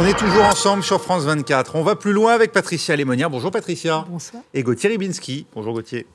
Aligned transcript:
On 0.00 0.06
est 0.06 0.16
toujours 0.16 0.44
ensemble 0.44 0.84
sur 0.84 1.00
France 1.00 1.24
24. 1.24 1.74
On 1.74 1.82
va 1.82 1.96
plus 1.96 2.12
loin 2.12 2.32
avec 2.32 2.52
Patricia 2.52 2.94
Lémonière. 2.94 3.30
Bonjour 3.30 3.50
Patricia. 3.50 4.04
Bonsoir. 4.08 4.44
Et 4.54 4.62
Gauthier 4.62 4.90
Ribinski. 4.90 5.44
Bonjour 5.52 5.72
Gauthier. 5.74 6.06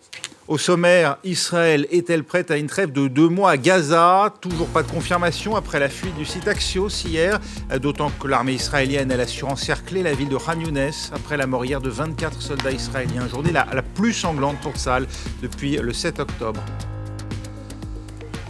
Au 0.47 0.57
sommaire, 0.57 1.17
Israël 1.25 1.85
est-elle 1.91 2.23
prête 2.23 2.49
à 2.49 2.55
une 2.55 2.67
trêve 2.67 2.93
de 2.93 3.09
deux 3.09 3.27
mois 3.27 3.51
à 3.51 3.57
Gaza? 3.57 4.33
Toujours 4.39 4.67
pas 4.67 4.83
de 4.83 4.88
confirmation 4.89 5.57
après 5.57 5.81
la 5.81 5.89
fuite 5.89 6.15
du 6.15 6.23
site 6.23 6.47
Axios 6.47 6.88
hier, 7.05 7.41
d'autant 7.81 8.09
que 8.09 8.30
l'armée 8.30 8.54
israélienne 8.54 9.11
elle 9.11 9.20
a 9.20 9.27
su 9.27 9.43
encercler 9.43 10.02
la 10.02 10.13
ville 10.13 10.29
de 10.29 10.38
Khan 10.38 10.61
Younes 10.61 10.91
après 11.13 11.36
la 11.36 11.45
mort 11.45 11.65
hier 11.65 11.81
de 11.81 11.89
24 11.89 12.41
soldats 12.41 12.71
israéliens. 12.71 13.27
Journée 13.27 13.52
la, 13.52 13.68
la 13.73 13.81
plus 13.81 14.13
sanglante 14.13 14.61
pour 14.61 14.77
Salle 14.77 15.07
depuis 15.41 15.75
le 15.75 15.91
7 15.91 16.21
octobre. 16.21 16.63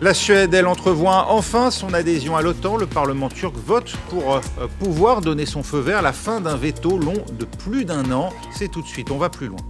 La 0.04 0.14
Suède, 0.14 0.54
elle 0.54 0.68
entrevoit 0.68 1.28
enfin 1.30 1.72
son 1.72 1.94
adhésion 1.94 2.36
à 2.36 2.42
l'OTAN. 2.42 2.76
Le 2.76 2.86
Parlement 2.86 3.30
turc 3.30 3.56
vote 3.56 3.96
pour 4.10 4.36
euh, 4.36 4.42
pouvoir 4.78 5.22
donner 5.22 5.46
son 5.46 5.64
feu 5.64 5.80
vert 5.80 6.00
à 6.00 6.02
la 6.02 6.12
fin 6.12 6.42
d'un 6.42 6.58
veto 6.58 6.98
long 6.98 7.24
de 7.40 7.46
plus 7.46 7.86
d'un 7.86 8.12
an. 8.12 8.34
C'est 8.52 8.68
tout 8.68 8.82
de 8.82 8.86
suite, 8.86 9.12
on 9.12 9.18
va 9.18 9.30
plus 9.30 9.48
loin. 9.48 9.62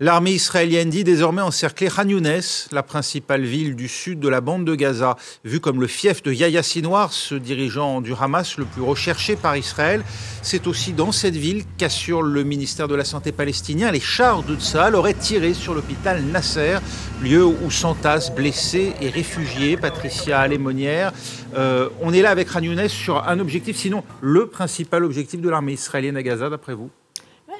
L'armée 0.00 0.32
israélienne 0.32 0.90
dit 0.90 1.04
désormais 1.04 1.40
encercler 1.40 1.86
Khan 1.88 2.08
Younes, 2.08 2.40
la 2.72 2.82
principale 2.82 3.44
ville 3.44 3.76
du 3.76 3.86
sud 3.86 4.18
de 4.18 4.28
la 4.28 4.40
bande 4.40 4.64
de 4.64 4.74
Gaza, 4.74 5.16
vue 5.44 5.60
comme 5.60 5.80
le 5.80 5.86
fief 5.86 6.20
de 6.24 6.32
Yahya 6.32 6.64
Sinwar, 6.64 7.12
ce 7.12 7.36
dirigeant 7.36 8.00
du 8.00 8.12
Hamas 8.12 8.58
le 8.58 8.64
plus 8.64 8.82
recherché 8.82 9.36
par 9.36 9.56
Israël. 9.56 10.02
C'est 10.42 10.66
aussi 10.66 10.94
dans 10.94 11.12
cette 11.12 11.36
ville 11.36 11.62
qu'assure 11.78 12.22
le 12.22 12.42
ministère 12.42 12.88
de 12.88 12.96
la 12.96 13.04
Santé 13.04 13.30
palestinien, 13.30 13.92
les 13.92 14.00
chars 14.00 14.42
de 14.42 14.56
Tzahal 14.56 14.96
auraient 14.96 15.14
tiré 15.14 15.54
sur 15.54 15.74
l'hôpital 15.74 16.20
Nasser, 16.24 16.78
lieu 17.22 17.44
où 17.44 17.70
s'entassent 17.70 18.34
blessés 18.34 18.94
et 19.00 19.10
réfugiés. 19.10 19.76
Patricia 19.76 20.40
Alémonière, 20.40 21.12
euh, 21.56 21.88
on 22.02 22.12
est 22.12 22.22
là 22.22 22.30
avec 22.30 22.48
Khan 22.50 22.62
Younes 22.62 22.88
sur 22.88 23.28
un 23.28 23.38
objectif, 23.38 23.76
sinon 23.76 24.02
le 24.20 24.48
principal 24.48 25.04
objectif 25.04 25.40
de 25.40 25.48
l'armée 25.48 25.74
israélienne 25.74 26.16
à 26.16 26.22
Gaza, 26.24 26.50
d'après 26.50 26.74
vous? 26.74 26.90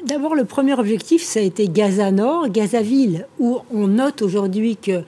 D'abord, 0.03 0.35
le 0.35 0.45
premier 0.45 0.75
objectif, 0.75 1.23
ça 1.23 1.41
a 1.41 1.43
été 1.43 1.69
Gaza 1.69 2.11
Nord, 2.11 2.49
Gaza 2.51 2.83
Ville, 2.83 3.27
où 3.39 3.61
on 3.73 3.87
note 3.87 4.23
aujourd'hui 4.23 4.77
que 4.77 5.03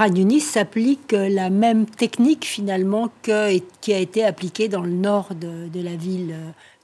à 0.00 0.08
Yunis 0.08 0.40
s'applique 0.40 1.12
la 1.12 1.50
même 1.50 1.84
technique 1.84 2.46
finalement 2.46 3.10
que, 3.22 3.58
qui 3.82 3.92
a 3.92 3.98
été 3.98 4.24
appliquée 4.24 4.68
dans 4.68 4.80
le 4.80 4.90
nord 4.90 5.30
de, 5.34 5.82
la 5.82 5.96
ville 5.96 6.34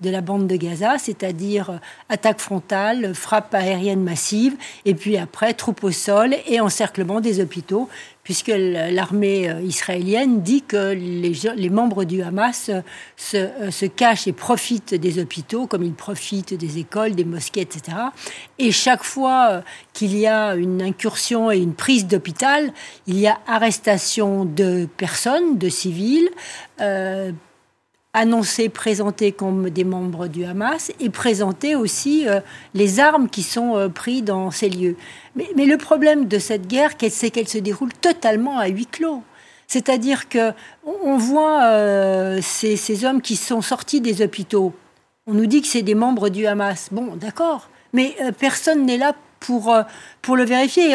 de 0.00 0.10
la 0.10 0.20
bande 0.20 0.46
de 0.46 0.56
Gaza, 0.56 0.98
c'est-à-dire 0.98 1.80
attaque 2.08 2.40
frontale, 2.40 3.14
frappe 3.14 3.54
aérienne 3.54 4.02
massive, 4.02 4.56
et 4.84 4.94
puis 4.94 5.16
après 5.16 5.54
troupes 5.54 5.84
au 5.84 5.90
sol 5.90 6.36
et 6.46 6.60
encerclement 6.60 7.20
des 7.20 7.40
hôpitaux, 7.40 7.88
puisque 8.28 8.52
l'armée 8.54 9.48
euh, 9.48 9.62
israélienne 9.62 10.42
dit 10.42 10.60
que 10.60 10.92
les, 10.92 11.70
membres 11.70 12.04
du 12.04 12.20
Hamas 12.20 12.70
se, 13.16 13.36
euh, 13.38 13.70
se, 13.70 13.86
cachent 13.86 14.26
et 14.26 14.34
profitent 14.34 14.94
des 14.94 15.18
hôpitaux, 15.18 15.66
comme 15.66 15.82
ils 15.82 15.94
profitent 15.94 16.52
des 16.52 16.76
écoles, 16.76 17.14
des 17.14 17.24
mosquées, 17.24 17.62
etc. 17.62 17.96
Et 18.58 18.70
chaque 18.70 19.02
fois 19.02 19.48
euh, 19.50 19.60
qu'il 19.94 20.14
y 20.14 20.26
a 20.26 20.56
une 20.56 20.82
incursion 20.82 21.50
et 21.50 21.56
une 21.56 21.72
prise 21.72 22.06
d'hôpital, 22.06 22.74
il 23.06 23.18
y 23.18 23.26
a 23.26 23.38
arrestation 23.46 24.44
de 24.44 24.88
personnes, 24.96 25.58
de 25.58 25.68
civils, 25.68 26.28
euh, 26.80 27.32
annoncés, 28.12 28.68
présentés 28.68 29.32
comme 29.32 29.70
des 29.70 29.84
membres 29.84 30.26
du 30.26 30.44
Hamas 30.44 30.90
et 31.00 31.10
présentés 31.10 31.76
aussi 31.76 32.26
euh, 32.26 32.40
les 32.74 33.00
armes 33.00 33.28
qui 33.28 33.42
sont 33.42 33.76
euh, 33.76 33.88
prises 33.88 34.24
dans 34.24 34.50
ces 34.50 34.68
lieux. 34.68 34.96
Mais, 35.36 35.66
le 35.66 35.76
problème 35.76 36.26
de 36.26 36.38
cette 36.38 36.66
guerre, 36.66 36.92
c'est 37.10 37.30
qu'elle 37.30 37.48
se 37.48 37.58
déroule 37.58 37.92
totalement 37.92 38.58
à 38.58 38.68
huis 38.68 38.86
clos. 38.86 39.22
C'est-à-dire 39.66 40.28
que 40.30 40.52
on 40.84 41.18
voit 41.18 42.40
ces, 42.40 42.76
ces, 42.76 43.04
hommes 43.04 43.20
qui 43.20 43.36
sont 43.36 43.60
sortis 43.60 44.00
des 44.00 44.22
hôpitaux. 44.22 44.72
On 45.26 45.34
nous 45.34 45.44
dit 45.44 45.60
que 45.60 45.68
c'est 45.68 45.82
des 45.82 45.94
membres 45.94 46.30
du 46.30 46.46
Hamas. 46.46 46.88
Bon, 46.90 47.16
d'accord. 47.16 47.68
Mais 47.92 48.16
personne 48.38 48.86
n'est 48.86 48.96
là 48.96 49.14
pour, 49.40 49.72
euh, 49.72 49.82
pour 50.22 50.36
le 50.36 50.44
vérifier. 50.44 50.94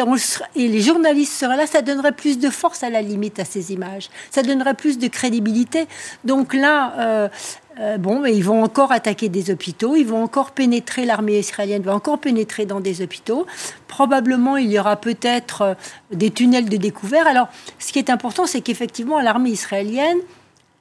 Et, 0.56 0.68
les 0.68 0.80
journalistes 0.80 1.32
seraient 1.32 1.56
là, 1.56 1.66
ça 1.66 1.82
donnerait 1.82 2.12
plus 2.12 2.38
de 2.38 2.50
force 2.50 2.82
à 2.82 2.90
la 2.90 3.02
limite 3.02 3.38
à 3.38 3.44
ces 3.44 3.72
images. 3.72 4.10
Ça 4.30 4.42
donnerait 4.42 4.74
plus 4.74 4.98
de 4.98 5.08
crédibilité. 5.08 5.86
Donc 6.24 6.54
là, 6.54 6.94
euh, 6.98 7.28
euh, 7.80 7.98
bon, 7.98 8.20
mais 8.20 8.36
ils 8.36 8.44
vont 8.44 8.62
encore 8.62 8.92
attaquer 8.92 9.28
des 9.28 9.50
hôpitaux, 9.50 9.96
ils 9.96 10.06
vont 10.06 10.22
encore 10.22 10.52
pénétrer, 10.52 11.04
l'armée 11.04 11.38
israélienne 11.38 11.82
va 11.82 11.94
encore 11.94 12.18
pénétrer 12.18 12.66
dans 12.66 12.80
des 12.80 13.02
hôpitaux. 13.02 13.46
Probablement, 13.88 14.56
il 14.56 14.70
y 14.70 14.78
aura 14.78 14.96
peut-être 14.96 15.76
des 16.12 16.30
tunnels 16.30 16.68
de 16.68 16.76
découvert. 16.76 17.26
Alors, 17.26 17.48
ce 17.78 17.92
qui 17.92 17.98
est 17.98 18.10
important, 18.10 18.46
c'est 18.46 18.60
qu'effectivement, 18.60 19.20
l'armée 19.20 19.50
israélienne 19.50 20.18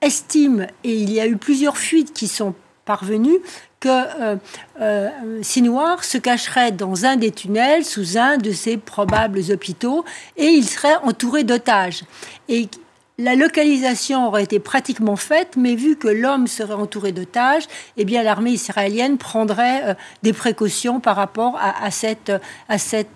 estime, 0.01 0.67
et 0.83 0.93
il 0.93 1.11
y 1.11 1.19
a 1.19 1.27
eu 1.27 1.37
plusieurs 1.37 1.77
fuites 1.77 2.13
qui 2.13 2.27
sont 2.27 2.53
parvenues, 2.85 3.39
que 3.83 3.89
euh, 3.89 4.37
euh, 4.79 5.09
Sinwar 5.41 6.05
se 6.05 6.17
cacherait 6.17 6.71
dans 6.71 7.03
un 7.03 7.17
des 7.17 7.31
tunnels 7.31 7.83
sous 7.83 8.17
un 8.17 8.37
de 8.37 8.53
ces 8.53 8.77
probables 8.77 9.41
hôpitaux 9.51 10.05
et 10.37 10.45
il 10.45 10.63
serait 10.63 10.95
entouré 11.03 11.43
d'otages. 11.43 12.05
Et 12.47 12.69
la 13.17 13.35
localisation 13.35 14.25
aurait 14.25 14.43
été 14.43 14.59
pratiquement 14.59 15.17
faite, 15.17 15.55
mais 15.57 15.75
vu 15.75 15.97
que 15.97 16.07
l'homme 16.07 16.47
serait 16.47 16.73
entouré 16.73 17.11
d'otages, 17.11 17.63
eh 17.97 18.05
bien 18.05 18.23
l'armée 18.23 18.51
israélienne 18.51 19.17
prendrait 19.17 19.81
euh, 19.83 19.93
des 20.23 20.31
précautions 20.31 21.01
par 21.01 21.17
rapport 21.17 21.59
à, 21.59 21.91
cette, 21.91 22.31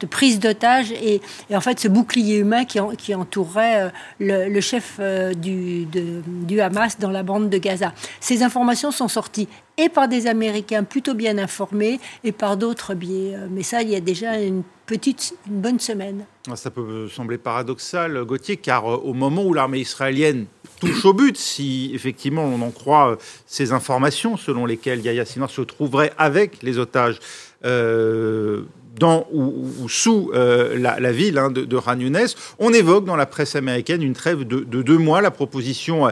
prise 0.10 0.42
d'otages 0.42 0.92
et, 0.92 1.22
en 1.56 1.62
fait 1.62 1.80
ce 1.80 1.88
bouclier 1.88 2.40
humain 2.40 2.66
qui, 2.66 2.82
en, 2.82 2.90
qui 2.90 3.16
entourerait 3.16 3.90
euh, 4.20 4.50
le, 4.50 4.62
chef 4.62 5.00
du, 5.38 5.86
du 5.86 6.60
Hamas 6.60 7.00
dans 7.00 7.12
la 7.12 7.24
bande 7.24 7.50
de 7.50 7.58
Gaza. 7.58 7.94
Ces 8.20 8.44
informations 8.44 8.92
sont 8.92 9.08
sorties 9.08 9.48
et 9.78 9.90
par 9.90 10.08
des 10.08 10.28
Américains 10.28 10.84
plutôt 10.84 11.14
bien 11.14 11.38
informés 11.38 12.00
et 12.24 12.32
par 12.32 12.58
d'autres 12.58 12.94
biais. 12.94 13.36
Mais 13.52 13.64
ça, 13.64 13.82
il 13.82 13.90
y 13.90 13.96
a 13.96 14.00
déjà 14.00 14.40
une 14.40 14.64
petite, 14.86 15.36
une 15.48 15.62
bonne 15.62 15.80
semaine. 15.80 16.26
Ah, 16.50 16.56
ça 16.56 16.72
peut 16.72 17.08
sembler 17.10 17.38
paradoxal, 17.38 18.24
Gauthier, 18.26 18.58
car 18.58 18.86
au 18.86 19.14
moment 19.14 19.44
où 19.44 19.54
l'armée 19.54 19.80
israélienne 19.80 20.46
touche 20.80 21.06
au 21.06 21.14
but, 21.14 21.38
si 21.38 21.92
effectivement 21.94 22.44
on 22.44 22.62
en 22.62 22.72
croit 22.72 23.18
ces 23.46 23.72
informations 23.72 24.38
selon 24.38 24.66
lesquelles 24.66 25.02
Yahya 25.02 25.26
Sinwar 25.26 25.50
se 25.50 25.62
trouverait 25.62 26.14
avec 26.18 26.62
les 26.64 26.78
otages 26.78 27.20
euh, 27.66 28.64
dans 29.00 29.28
ou, 29.32 29.70
ou 29.82 29.90
sous 29.90 30.32
euh, 30.34 30.78
la, 30.78 31.12
ville 31.12 31.38
hein, 31.38 31.52
de, 31.52 31.66
de 31.66 31.80
Khan 31.80 32.00
Younes, 32.00 32.28
on 32.60 32.74
évoque 32.74 33.06
dans 33.06 33.16
la 33.16 33.26
presse 33.26 33.56
américaine 33.56 34.02
une 34.02 34.14
trêve 34.14 34.44
de, 34.44 34.60
de 34.60 34.82
deux 34.82 34.98
mois. 34.98 35.22
La 35.22 35.32
proposition 35.32 36.08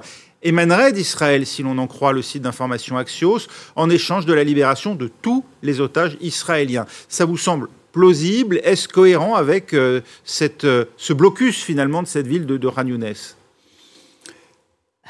émanerait 0.46 0.94
d'Israël, 0.94 1.46
si 1.46 1.62
l'on 1.62 1.78
en 1.78 1.88
croit 1.88 2.14
le 2.14 2.22
site 2.22 2.44
d'information 2.44 2.96
Axios, 2.98 3.48
en 3.76 3.90
échange 3.90 4.26
de 4.26 4.34
la 4.34 4.46
libération 4.46 4.96
de 4.96 5.12
tous 5.22 5.44
les 5.62 5.82
otages 5.82 6.18
israéliens. 6.22 6.86
Ça 7.10 7.26
vous 7.26 7.38
semble 7.38 7.68
plausible? 7.92 8.62
Est-ce 8.64 8.88
cohérent 8.88 9.36
avec 9.36 9.74
euh, 9.74 10.02
cette, 10.24 10.64
euh, 10.64 10.86
ce 10.96 11.14
blocus 11.14 11.64
finalement 11.64 12.04
de 12.04 12.08
cette 12.08 12.28
ville 12.28 12.46
de, 12.46 12.58
de 12.58 12.70
Khan 12.70 12.88
Younes? 12.88 13.14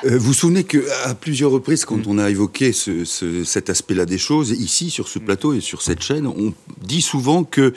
Euh, 0.03 0.17
vous 0.17 0.27
vous 0.27 0.33
souvenez 0.33 0.63
qu'à 0.65 1.15
plusieurs 1.19 1.51
reprises, 1.51 1.85
quand 1.85 2.05
on 2.07 2.17
a 2.17 2.29
évoqué 2.29 2.73
ce, 2.73 3.05
ce, 3.05 3.43
cet 3.43 3.69
aspect-là 3.69 4.05
des 4.05 4.17
choses, 4.17 4.51
ici, 4.51 4.89
sur 4.89 5.07
ce 5.07 5.19
plateau 5.19 5.53
et 5.53 5.61
sur 5.61 5.81
cette 5.81 6.01
chaîne, 6.01 6.27
on 6.27 6.53
dit 6.81 7.01
souvent 7.01 7.43
que, 7.43 7.73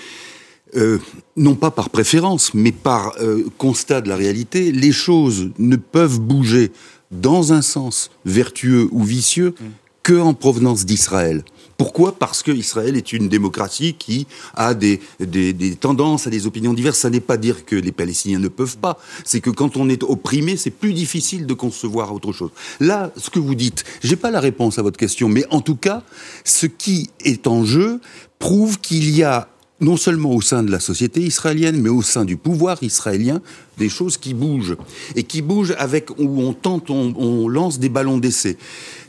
euh, 0.74 0.98
non 1.36 1.54
pas 1.54 1.70
par 1.70 1.90
préférence, 1.90 2.54
mais 2.54 2.72
par 2.72 3.14
euh, 3.20 3.44
constat 3.56 4.00
de 4.00 4.08
la 4.08 4.16
réalité, 4.16 4.72
les 4.72 4.92
choses 4.92 5.50
ne 5.58 5.76
peuvent 5.76 6.18
bouger 6.20 6.72
dans 7.10 7.52
un 7.52 7.62
sens 7.62 8.10
vertueux 8.24 8.88
ou 8.92 9.02
vicieux 9.02 9.54
que 10.02 10.18
en 10.18 10.34
provenance 10.34 10.86
d'Israël. 10.86 11.44
Pourquoi? 11.76 12.18
Parce 12.18 12.42
que 12.42 12.50
Israël 12.50 12.96
est 12.96 13.12
une 13.12 13.28
démocratie 13.28 13.94
qui 13.94 14.26
a 14.54 14.74
des, 14.74 15.00
des, 15.20 15.52
des 15.52 15.76
tendances, 15.76 16.26
a 16.26 16.30
des 16.30 16.46
opinions 16.46 16.72
diverses. 16.72 16.98
Ça 16.98 17.10
n'est 17.10 17.20
pas 17.20 17.36
dire 17.36 17.64
que 17.64 17.76
les 17.76 17.92
Palestiniens 17.92 18.40
ne 18.40 18.48
peuvent 18.48 18.78
pas. 18.78 18.98
C'est 19.24 19.40
que 19.40 19.50
quand 19.50 19.76
on 19.76 19.88
est 19.88 20.02
opprimé, 20.02 20.56
c'est 20.56 20.70
plus 20.70 20.92
difficile 20.92 21.46
de 21.46 21.54
concevoir 21.54 22.12
autre 22.12 22.32
chose. 22.32 22.50
Là, 22.80 23.12
ce 23.16 23.30
que 23.30 23.38
vous 23.38 23.54
dites, 23.54 23.84
j'ai 24.02 24.16
pas 24.16 24.32
la 24.32 24.40
réponse 24.40 24.78
à 24.80 24.82
votre 24.82 24.98
question, 24.98 25.28
mais 25.28 25.44
en 25.50 25.60
tout 25.60 25.76
cas, 25.76 26.02
ce 26.42 26.66
qui 26.66 27.10
est 27.24 27.46
en 27.46 27.64
jeu 27.64 28.00
prouve 28.40 28.80
qu'il 28.80 29.10
y 29.10 29.22
a 29.22 29.48
non 29.80 29.96
seulement 29.96 30.34
au 30.34 30.40
sein 30.40 30.62
de 30.62 30.70
la 30.70 30.80
société 30.80 31.20
israélienne, 31.20 31.80
mais 31.80 31.88
au 31.88 32.02
sein 32.02 32.24
du 32.24 32.36
pouvoir 32.36 32.82
israélien, 32.82 33.40
des 33.76 33.88
choses 33.88 34.16
qui 34.16 34.34
bougent. 34.34 34.76
Et 35.14 35.22
qui 35.22 35.42
bougent 35.42 35.74
avec, 35.78 36.10
où 36.18 36.42
on 36.42 36.52
tente, 36.52 36.90
on, 36.90 37.48
lance 37.48 37.78
des 37.78 37.88
ballons 37.88 38.18
d'essai. 38.18 38.56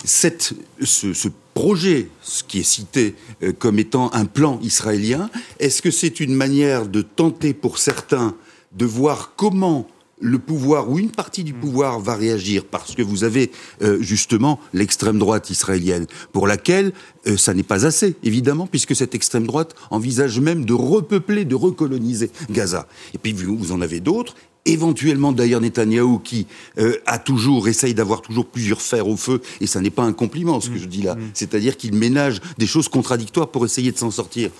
Cette, 0.05 0.53
ce, 0.81 1.13
ce 1.13 1.27
projet, 1.53 2.09
ce 2.21 2.43
qui 2.43 2.59
est 2.59 2.63
cité 2.63 3.15
euh, 3.43 3.51
comme 3.51 3.79
étant 3.79 4.13
un 4.13 4.25
plan 4.25 4.59
israélien, 4.61 5.29
est-ce 5.59 5.81
que 5.81 5.91
c'est 5.91 6.19
une 6.19 6.33
manière 6.33 6.87
de 6.87 7.01
tenter 7.01 7.53
pour 7.53 7.79
certains 7.79 8.35
de 8.71 8.85
voir 8.85 9.33
comment 9.35 9.87
le 10.19 10.39
pouvoir 10.39 10.89
ou 10.89 10.99
une 10.99 11.11
partie 11.11 11.43
du 11.43 11.53
pouvoir 11.53 11.99
va 11.99 12.15
réagir 12.15 12.65
parce 12.65 12.95
que 12.95 13.01
vous 13.01 13.23
avez 13.23 13.51
euh, 13.81 14.01
justement 14.01 14.59
l'extrême 14.73 15.19
droite 15.19 15.49
israélienne 15.49 16.07
pour 16.33 16.47
laquelle 16.47 16.91
euh, 17.27 17.37
ça 17.37 17.53
n'est 17.53 17.63
pas 17.63 17.85
assez 17.85 18.15
évidemment 18.23 18.67
puisque 18.67 18.95
cette 18.95 19.15
extrême 19.15 19.47
droite 19.47 19.75
envisage 19.91 20.39
même 20.39 20.65
de 20.65 20.73
repeupler, 20.73 21.45
de 21.45 21.55
recoloniser 21.55 22.31
Gaza. 22.49 22.87
Et 23.13 23.17
puis 23.17 23.33
vous, 23.33 23.57
vous 23.57 23.71
en 23.71 23.81
avez 23.81 23.99
d'autres 23.99 24.35
éventuellement 24.71 25.31
d'ailleurs 25.31 25.61
Netanyahou 25.61 26.19
qui 26.19 26.47
euh, 26.77 26.97
a 27.05 27.17
toujours, 27.17 27.67
essaye 27.67 27.93
d'avoir 27.93 28.21
toujours 28.21 28.45
plusieurs 28.45 28.81
fers 28.81 29.07
au 29.07 29.17
feu, 29.17 29.41
et 29.61 29.67
ça 29.67 29.81
n'est 29.81 29.89
pas 29.89 30.03
un 30.03 30.13
compliment 30.13 30.61
ce 30.61 30.69
que 30.69 30.77
je 30.77 30.85
dis 30.85 31.01
là, 31.01 31.15
mm. 31.15 31.19
c'est-à-dire 31.33 31.77
qu'il 31.77 31.93
ménage 31.93 32.41
des 32.57 32.67
choses 32.67 32.87
contradictoires 32.87 33.49
pour 33.49 33.65
essayer 33.65 33.91
de 33.91 33.97
s'en 33.97 34.11
sortir. 34.11 34.51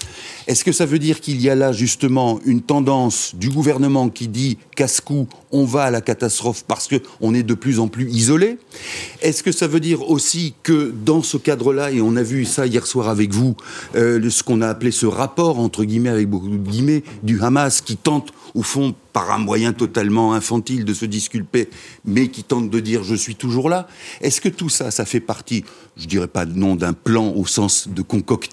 Est-ce 0.48 0.64
que 0.64 0.72
ça 0.72 0.86
veut 0.86 1.00
dire 1.00 1.22
qu'il 1.22 1.42
y 1.42 1.50
a 1.50 1.56
là 1.56 1.72
justement 1.72 2.40
une 2.46 2.62
tendance 2.62 3.36
du 3.36 3.50
gouvernement 3.50 4.10
qui 4.10 4.28
dit 4.28 4.58
casse-cou, 4.76 5.28
on 5.52 5.66
va 5.66 5.84
à 5.84 5.92
la 5.92 6.02
catastrophe 6.02 6.64
parce 6.68 6.88
qu'on 6.88 7.34
est 7.34 7.44
de 7.44 7.54
plus 7.54 7.80
en 7.80 7.88
plus 7.88 8.10
isolé? 8.12 8.58
Est-ce 9.22 9.44
que 9.44 9.52
ça 9.52 9.68
veut 9.68 9.80
dire 9.80 10.10
aussi 10.10 10.54
que 10.64 10.94
dans 11.06 11.22
ce 11.22 11.38
cadre-là, 11.38 11.92
et 11.92 12.02
on 12.02 12.16
a 12.16 12.24
vu 12.24 12.46
ça 12.46 12.66
hier 12.66 12.86
soir 12.86 13.10
avec 13.10 13.34
vous, 13.34 13.56
euh, 13.96 14.30
ce 14.30 14.44
qu'on 14.44 14.62
a 14.62 14.68
appelé 14.68 14.92
ce 14.92 15.06
rapport, 15.06 15.60
entre 15.60 15.84
guillemets, 15.84 16.10
avec 16.10 16.30
beaucoup 16.30 16.50
de 16.50 16.58
guillemets, 16.58 17.04
du 17.24 17.42
Hamas 17.42 17.82
qui 17.82 17.98
tente 17.98 18.32
au 18.56 18.64
fond, 18.64 18.96
par 19.14 19.32
un 19.32 19.38
moyen 19.38 19.74
totalement 19.74 20.34
infantile 20.34 20.86
de 20.86 20.94
se 20.94 21.06
disculper, 21.06 21.70
mais 22.06 22.30
qui 22.30 22.44
tente 22.44 22.70
de 22.70 22.80
dire 22.80 23.04
je 23.04 23.16
suis 23.16 23.36
toujours 23.36 23.70
là. 23.70 23.88
Est-ce 24.22 24.42
que 24.42 24.50
tout 24.50 24.70
ça, 24.70 24.92
ça 24.92 25.06
fait 25.06 25.20
partie, 25.20 25.64
je 25.98 26.08
dirais 26.08 26.28
pas 26.28 26.46
non 26.46 26.76
d'un 26.76 26.94
plan 26.94 27.34
au 27.34 27.46
sens 27.46 27.88
de 27.88 28.04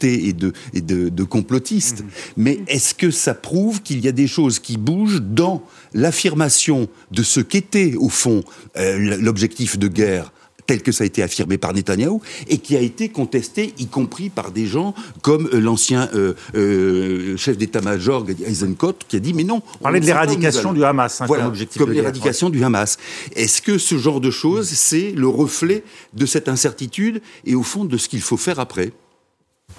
et 0.03 0.33
de, 0.33 0.53
et 0.75 0.81
de, 0.81 1.25
complotiste, 1.25 2.01
mhm. 2.01 2.09
mais 2.37 2.61
est-ce 2.69 2.95
que 2.95 3.11
ça 3.11 3.35
prouve 3.35 3.83
qu'il 3.83 4.05
y 4.05 4.09
a 4.09 4.13
des 4.13 4.27
choses 4.27 4.59
qui 4.59 4.77
bougent 4.77 5.23
dans 5.23 5.63
l'affirmation 5.93 6.89
de 7.11 7.23
ce 7.23 7.41
qu'était 7.41 7.95
au 7.97 8.09
fond 8.09 8.43
euh, 8.77 9.17
l'objectif 9.21 9.79
de 9.79 9.89
guerre 9.89 10.33
tel 10.67 10.83
que 10.83 10.93
ça 10.93 11.05
a 11.05 11.07
été 11.07 11.23
affirmé 11.23 11.59
par 11.59 11.73
Netanyahou, 11.73 12.21
et 12.49 12.59
qui 12.59 12.77
a 12.77 12.81
été 12.81 13.09
contesté, 13.09 13.73
y 13.79 13.87
compris 13.87 14.29
par 14.31 14.51
des 14.51 14.67
gens 14.67 14.95
comme 15.23 15.49
euh, 15.53 15.61
l'ancien 15.61 16.09
euh, 16.15 16.35
euh, 16.55 17.37
chef 17.37 17.57
d'état-major 17.57 18.27
Eisenkot, 18.45 18.95
qui 19.09 19.17
a 19.17 19.21
dit 19.21 19.35
mais 19.35 19.45
non. 19.45 19.63
On 19.81 19.85
parlait 19.85 20.01
de 20.01 20.07
l'éradication 20.07 20.73
du 20.73 20.85
Hamas 20.85 21.21
hein, 21.21 21.27
comme 21.27 21.47
objectif. 21.47 21.81
Comme 21.81 21.93
l'éradication 21.93 22.51
du 22.51 22.63
Hamas. 22.63 22.99
Est-ce 23.35 23.63
que 23.63 23.79
ce 23.79 23.97
genre 23.99 24.21
de 24.21 24.31
choses, 24.31 24.69
c'est 24.69 25.13
le 25.13 25.29
reflet 25.29 25.85
de 26.15 26.27
cette 26.27 26.49
incertitude 26.49 27.23
et 27.45 27.55
au 27.55 27.62
fond 27.62 27.85
de 27.85 27.97
ce 27.97 28.09
qu'il 28.09 28.21
faut 28.21 28.37
faire 28.37 28.59
après? 28.59 28.93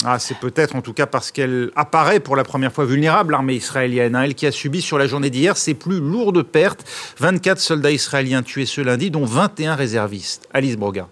Ah, 0.06 0.20
c'est 0.20 0.38
peut-être 0.38 0.76
en 0.76 0.82
tout 0.82 0.94
cas 0.94 1.08
parce 1.08 1.32
qu'elle 1.32 1.72
apparaît 1.76 2.20
pour 2.20 2.36
la 2.36 2.44
première 2.44 2.72
fois 2.72 2.86
vulnérable, 2.86 3.32
l'armée 3.32 3.56
israélienne. 3.56 4.16
Hein. 4.16 4.24
elle 4.24 4.36
qui 4.36 4.46
a 4.46 4.52
subi 4.52 4.82
sur 4.82 5.00
la 5.00 5.08
journée 5.08 5.30
d'hier 5.32 5.58
ses 5.58 5.74
plus 5.74 6.00
lourdes 6.00 6.44
pertes. 6.44 6.86
24 7.20 7.60
soldats 7.60 7.92
israéliens 7.92 8.44
tués 8.44 8.68
ce 8.68 8.82
lundi, 8.82 9.10
dont 9.10 9.26
21 9.26 9.76
réservistes. 9.76 10.48
Alice 10.54 10.78
Broga. 10.78 11.08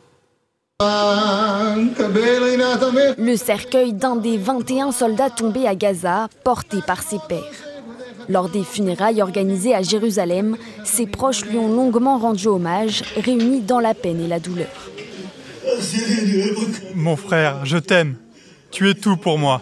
Le 3.17 3.35
cercueil 3.37 3.93
d'un 3.93 4.17
des 4.17 4.37
21 4.37 4.91
soldats 4.91 5.29
tombés 5.29 5.67
à 5.67 5.75
Gaza, 5.75 6.27
porté 6.43 6.77
par 6.85 7.01
ses 7.01 7.17
pères. 7.27 7.39
Lors 8.27 8.49
des 8.49 8.63
funérailles 8.63 9.21
organisées 9.21 9.73
à 9.73 9.81
Jérusalem, 9.81 10.57
ses 10.83 11.07
proches 11.07 11.45
lui 11.45 11.57
ont 11.57 11.73
longuement 11.73 12.17
rendu 12.17 12.47
hommage, 12.47 13.03
réunis 13.15 13.61
dans 13.61 13.79
la 13.79 13.93
peine 13.93 14.21
et 14.21 14.27
la 14.27 14.39
douleur. 14.39 14.67
Mon 16.95 17.15
frère, 17.15 17.65
je 17.65 17.77
t'aime. 17.77 18.15
Tu 18.75 18.89
es 18.89 18.93
tout 18.93 19.15
pour 19.15 19.39
moi. 19.39 19.61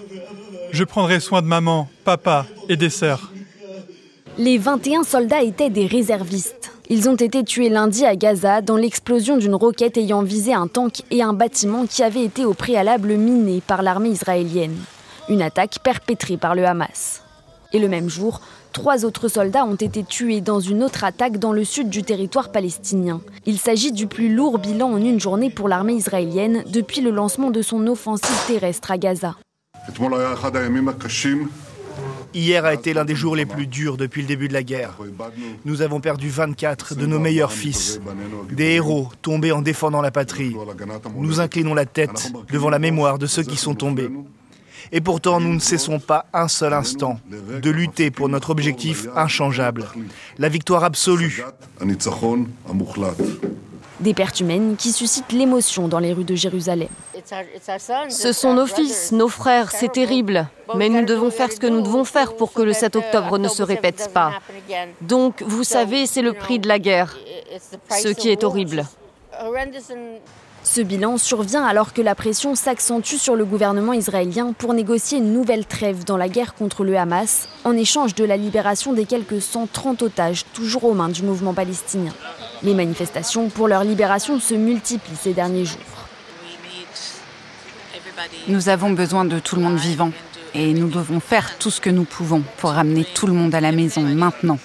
Je 0.72 0.84
prendrai 0.84 1.20
soin 1.20 1.44
de 1.44 1.48
maman, 1.48 1.88
papa 2.04 2.48
et 2.68 2.76
des 2.76 2.90
sœurs. 2.90 3.32
Les 4.40 4.58
21 4.58 5.04
soldats 5.04 5.44
étaient 5.44 5.70
des 5.70 5.86
réservistes. 5.86 6.72
Ils 6.90 7.08
ont 7.08 7.16
été 7.16 7.44
tués 7.44 7.70
lundi 7.70 8.06
à 8.06 8.16
Gaza 8.16 8.62
dans 8.62 8.76
l'explosion 8.76 9.38
d'une 9.38 9.54
roquette 9.54 9.98
ayant 9.98 10.24
visé 10.24 10.52
un 10.56 10.66
tank 10.66 11.04
et 11.12 11.22
un 11.22 11.34
bâtiment 11.34 11.86
qui 11.86 12.02
avait 12.02 12.24
été 12.24 12.44
au 12.44 12.56
préalable 12.56 13.14
miné 13.14 13.62
par 13.62 13.84
l'armée 13.84 14.10
israélienne. 14.10 14.80
Une 15.30 15.44
attaque 15.44 15.78
perpétrée 15.84 16.38
par 16.38 16.56
le 16.56 16.66
Hamas. 16.66 17.22
Et 17.72 17.78
le 17.78 17.90
même 17.90 18.10
jour, 18.10 18.42
trois 18.74 19.06
autres 19.06 19.30
soldats 19.30 19.66
ont 19.66 19.76
été 19.76 20.04
tués 20.04 20.42
dans 20.42 20.60
une 20.60 20.84
autre 20.84 21.06
attaque 21.06 21.38
dans 21.38 21.54
le 21.54 21.64
sud 21.64 21.90
du 21.90 22.04
territoire 22.04 22.52
palestinien. 22.52 23.22
Il 23.46 23.58
s'agit 23.58 23.94
du 23.94 24.08
plus 24.08 24.34
lourd 24.34 24.60
bilan 24.60 24.92
en 24.92 24.98
une 24.98 25.20
journée 25.20 25.50
pour 25.50 25.70
l'armée 25.70 25.94
israélienne 25.94 26.64
depuis 26.68 27.00
le 27.00 27.12
lancement 27.12 27.52
de 27.52 27.62
son 27.62 27.88
offensive 27.88 28.36
terrestre 28.48 28.92
à 28.92 28.98
Gaza. 28.98 29.38
Hier 32.34 32.66
a 32.66 32.74
été 32.74 32.94
l'un 32.96 33.06
des 33.06 33.16
jours 33.16 33.36
les 33.36 33.46
plus 33.46 33.68
durs 33.68 33.96
depuis 33.96 34.22
le 34.22 34.28
début 34.28 34.48
de 34.48 34.54
la 34.54 34.64
guerre. 34.64 34.98
Nous 35.66 35.84
avons 35.84 36.00
perdu 36.00 36.30
24 36.30 36.96
de 36.96 37.06
nos 37.06 37.20
meilleurs 37.20 37.52
fils, 37.52 38.02
des 38.52 38.72
héros 38.72 39.10
tombés 39.22 39.52
en 39.52 39.62
défendant 39.62 40.02
la 40.02 40.10
patrie. 40.10 40.56
Nous 41.16 41.40
inclinons 41.40 41.76
la 41.76 41.86
tête 41.86 42.34
devant 42.52 42.72
la 42.72 42.80
mémoire 42.80 43.20
de 43.20 43.28
ceux 43.28 43.44
qui 43.44 43.56
sont 43.56 43.76
tombés. 43.76 44.10
Et 44.92 45.02
pourtant, 45.02 45.40
nous 45.40 45.54
ne 45.54 45.60
cessons 45.60 46.00
pas 46.00 46.26
un 46.34 46.48
seul 46.48 46.74
instant 46.74 47.20
de 47.30 47.70
lutter 47.70 48.12
pour 48.12 48.30
notre 48.30 48.50
objectif 48.50 49.08
inchangeable, 49.16 49.86
la 50.38 50.50
victoire 50.50 50.84
absolue. 50.84 51.44
Des 54.00 54.14
pertes 54.14 54.40
humaines 54.42 54.76
qui 54.78 54.92
suscitent 54.92 55.32
l'émotion 55.32 55.88
dans 55.88 56.00
les 56.00 56.12
rues 56.12 56.26
de 56.26 56.36
Jérusalem. 56.36 56.90
Ce 58.10 58.34
sont 58.34 58.54
nos 58.54 58.66
fils, 58.66 59.12
nos 59.12 59.30
frères, 59.30 59.72
c'est 59.72 59.92
terrible. 59.92 60.48
Mais 60.76 60.90
nous 60.90 61.06
devons 61.06 61.32
faire 61.32 61.52
ce 61.52 61.60
que 61.60 61.68
nous 61.68 61.82
devons 61.82 62.04
faire 62.04 62.36
pour 62.36 62.52
que 62.52 62.62
le 62.62 62.74
7 62.74 62.96
octobre 62.96 63.38
ne 63.38 63.48
se 63.48 63.64
répète 63.64 64.10
pas. 64.14 64.34
Donc, 65.00 65.42
vous 65.44 65.64
savez, 65.64 66.06
c'est 66.06 66.22
le 66.22 66.34
prix 66.34 66.60
de 66.60 66.68
la 66.68 66.80
guerre, 66.80 67.16
ce 67.90 68.10
qui 68.10 68.30
est 68.30 68.44
horrible. 68.44 68.86
Ce 70.64 70.82
bilan 70.82 71.18
survient 71.18 71.66
alors 71.66 71.94
que 71.94 72.02
la 72.02 72.16
pression 72.16 72.56
s'accentue 72.56 73.16
sur 73.16 73.36
le 73.36 73.46
gouvernement 73.46 73.94
israélien 73.94 74.54
pour 74.54 74.74
négocier 74.74 75.18
une 75.18 75.34
nouvelle 75.34 75.66
trêve 75.66 76.06
dans 76.06 76.18
la 76.18 76.30
guerre 76.30 76.56
contre 76.56 76.84
le 76.84 76.98
Hamas, 76.98 77.50
en 77.66 77.76
échange 77.76 78.16
de 78.16 78.24
la 78.24 78.38
libération 78.38 78.94
des 78.94 79.06
quelques 79.06 79.42
130 79.42 80.02
otages 80.02 80.46
toujours 80.54 80.86
aux 80.86 80.94
mains 80.94 81.10
du 81.10 81.24
mouvement 81.24 81.54
palestinien. 81.54 82.14
Les 82.64 82.74
manifestations 82.74 83.50
pour 83.50 83.68
leur 83.68 83.84
libération 83.84 84.40
se 84.40 84.54
multiplient 84.54 85.18
ces 85.22 85.34
derniers 85.34 85.66
jours. 85.66 85.80
Nous 88.48 88.70
avons 88.70 88.92
besoin 88.92 89.26
de 89.26 89.40
tout 89.40 89.58
le 89.58 89.62
monde 89.62 89.78
vivant 89.78 90.12
et 90.54 90.74
nous 90.74 90.88
devons 90.88 91.20
faire 91.20 91.58
tout 91.58 91.72
ce 91.72 91.82
que 91.82 91.90
nous 91.90 92.06
pouvons 92.06 92.42
pour 92.58 92.72
ramener 92.72 93.04
tout 93.04 93.28
le 93.28 93.34
monde 93.34 93.54
à 93.54 93.62
la 93.62 93.72
maison 93.72 94.02
maintenant. 94.02 94.58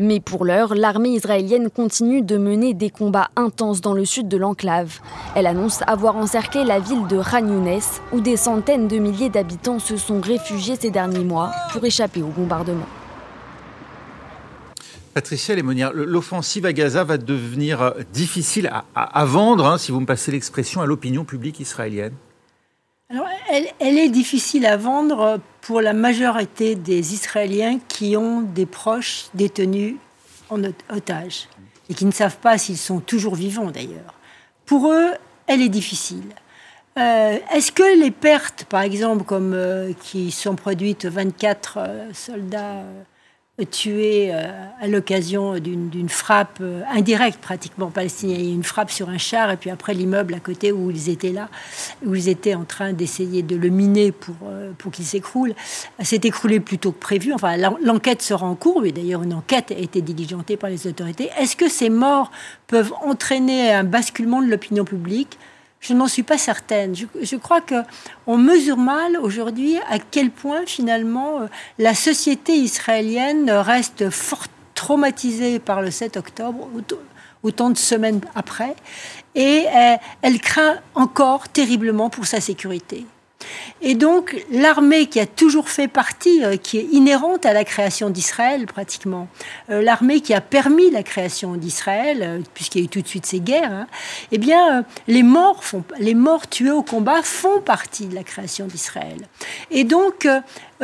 Mais 0.00 0.18
pour 0.18 0.44
l'heure, 0.44 0.74
l'armée 0.74 1.10
israélienne 1.10 1.70
continue 1.70 2.20
de 2.20 2.36
mener 2.36 2.74
des 2.74 2.90
combats 2.90 3.30
intenses 3.36 3.80
dans 3.80 3.92
le 3.94 4.04
sud 4.04 4.26
de 4.26 4.36
l'enclave. 4.36 4.98
Elle 5.36 5.46
annonce 5.46 5.82
avoir 5.86 6.16
encerclé 6.16 6.64
la 6.64 6.80
ville 6.80 7.06
de 7.06 7.22
Khan 7.22 7.46
où 8.12 8.20
des 8.20 8.36
centaines 8.36 8.88
de 8.88 8.98
milliers 8.98 9.28
d'habitants 9.28 9.78
se 9.78 9.96
sont 9.96 10.20
réfugiés 10.20 10.74
ces 10.74 10.90
derniers 10.90 11.22
mois 11.22 11.52
pour 11.70 11.84
échapper 11.84 12.22
au 12.22 12.26
bombardement. 12.26 12.88
Patricia 15.14 15.54
Lémonière, 15.54 15.92
l'offensive 15.94 16.66
à 16.66 16.72
Gaza 16.72 17.04
va 17.04 17.16
devenir 17.16 17.80
euh, 17.80 17.90
difficile 18.12 18.72
à, 18.96 19.24
vendre, 19.24 19.64
hein, 19.64 19.78
si 19.78 19.92
vous 19.92 20.00
me 20.00 20.06
passez 20.06 20.32
l'expression, 20.32 20.80
à 20.80 20.86
l'opinion 20.86 21.24
publique 21.24 21.60
israélienne 21.60 22.14
alors, 23.10 23.28
elle, 23.80 23.98
est 23.98 24.08
difficile 24.08 24.64
à 24.64 24.76
vendre 24.76 25.38
pour 25.60 25.82
la 25.82 25.92
majorité 25.92 26.74
des 26.74 27.12
Israéliens 27.12 27.78
qui 27.86 28.16
ont 28.16 28.40
des 28.40 28.64
proches 28.64 29.26
détenus 29.34 29.96
en 30.48 30.62
otage 30.88 31.48
et 31.90 31.94
qui 31.94 32.06
ne 32.06 32.12
savent 32.12 32.38
pas 32.38 32.56
s'ils 32.56 32.78
sont 32.78 33.00
toujours 33.00 33.34
vivants 33.34 33.70
d'ailleurs. 33.70 34.14
Pour 34.64 34.90
eux, 34.90 35.10
elle 35.46 35.60
est 35.60 35.68
difficile. 35.68 36.24
Euh, 36.96 37.38
est-ce 37.52 37.72
que 37.72 38.00
les 38.00 38.10
pertes, 38.10 38.64
par 38.64 38.80
exemple, 38.82 39.24
comme 39.24 39.52
euh, 39.52 39.92
qui 40.02 40.30
sont 40.30 40.54
produites 40.54 41.04
24 41.04 41.78
euh, 41.78 42.12
soldats 42.14 42.84
tué 43.62 44.30
euh, 44.32 44.50
à 44.80 44.88
l'occasion 44.88 45.58
d'une 45.60 46.08
frappe 46.08 46.58
euh, 46.60 46.82
indirecte 46.90 47.40
pratiquement 47.40 47.86
palestinienne. 47.86 48.52
Une 48.52 48.64
frappe 48.64 48.90
sur 48.90 49.08
un 49.08 49.18
char 49.18 49.48
et 49.52 49.56
puis 49.56 49.70
après 49.70 49.94
l'immeuble 49.94 50.34
à 50.34 50.40
côté 50.40 50.72
où 50.72 50.90
ils 50.90 51.08
étaient 51.08 51.30
là, 51.30 51.48
où 52.04 52.16
ils 52.16 52.28
étaient 52.28 52.56
en 52.56 52.64
train 52.64 52.92
d'essayer 52.92 53.42
de 53.42 53.54
le 53.54 53.68
miner 53.68 54.10
pour, 54.10 54.34
euh, 54.44 54.72
pour 54.76 54.90
qu'il 54.90 55.04
s'écroule, 55.04 55.54
s'est 56.02 56.20
écroulé 56.24 56.58
plus 56.58 56.78
tôt 56.78 56.90
que 56.90 56.98
prévu. 56.98 57.32
Enfin, 57.32 57.56
l'enquête 57.56 58.22
sera 58.22 58.44
en 58.44 58.56
cours, 58.56 58.82
mais 58.82 58.90
d'ailleurs 58.90 59.22
une 59.22 59.34
enquête 59.34 59.70
a 59.70 59.78
été 59.78 60.02
diligentée 60.02 60.56
par 60.56 60.68
les 60.68 60.88
autorités. 60.88 61.30
Est-ce 61.38 61.54
que 61.54 61.68
ces 61.68 61.90
morts 61.90 62.32
peuvent 62.66 62.92
entraîner 63.02 63.72
un 63.72 63.84
basculement 63.84 64.42
de 64.42 64.48
l'opinion 64.48 64.84
publique 64.84 65.38
je 65.84 65.92
n'en 65.92 66.08
suis 66.08 66.22
pas 66.22 66.38
certaine. 66.38 66.94
Je, 66.96 67.36
crois 67.36 67.60
que 67.60 67.74
on 68.26 68.38
mesure 68.38 68.78
mal 68.78 69.18
aujourd'hui 69.18 69.76
à 69.90 69.98
quel 69.98 70.30
point 70.30 70.62
finalement 70.66 71.42
euh, 71.42 71.46
la 71.78 71.94
société 71.94 72.54
israélienne 72.54 73.50
reste 73.50 74.08
fort 74.10 74.46
traumatisée 74.74 75.58
par 75.58 75.82
le 75.82 75.90
7 75.90 76.16
octobre, 76.16 76.68
autant 77.42 77.70
de 77.70 77.78
semaines 77.78 78.20
après, 78.34 78.74
et 79.34 79.66
euh, 79.68 79.96
elle 80.22 80.40
craint 80.40 80.78
encore 80.94 81.48
terriblement 81.48 82.10
pour 82.10 82.26
sa 82.26 82.40
sécurité. 82.40 83.06
Et 83.82 83.94
donc 83.94 84.36
l'armée 84.50 85.06
qui 85.06 85.20
a 85.20 85.26
toujours 85.26 85.68
fait 85.68 85.88
partie, 85.88 86.44
euh, 86.44 86.56
qui 86.56 86.78
est 86.78 86.88
inhérente 86.92 87.44
à 87.44 87.52
la 87.52 87.64
création 87.64 88.08
d'Israël 88.08 88.66
pratiquement, 88.66 89.28
euh, 89.70 89.82
l'armée 89.82 90.20
qui 90.20 90.32
a 90.32 90.40
permis 90.40 90.90
la 90.90 91.02
création 91.02 91.56
d'Israël, 91.56 92.22
euh, 92.22 92.38
puisqu'il 92.54 92.78
y 92.78 92.82
a 92.82 92.84
eu 92.86 92.88
tout 92.88 93.02
de 93.02 93.08
suite 93.08 93.26
ces 93.26 93.40
guerres, 93.40 93.72
hein, 93.72 93.86
eh 94.32 94.38
bien 94.38 94.84
les 95.06 95.22
morts, 95.22 95.64
font, 95.64 95.84
les 95.98 96.14
morts 96.14 96.48
tués 96.48 96.70
au 96.70 96.82
combat 96.82 97.22
font 97.22 97.60
partie 97.60 98.06
de 98.06 98.14
la 98.14 98.22
création 98.22 98.66
d'Israël. 98.66 99.18
Et 99.70 99.84
donc 99.84 100.26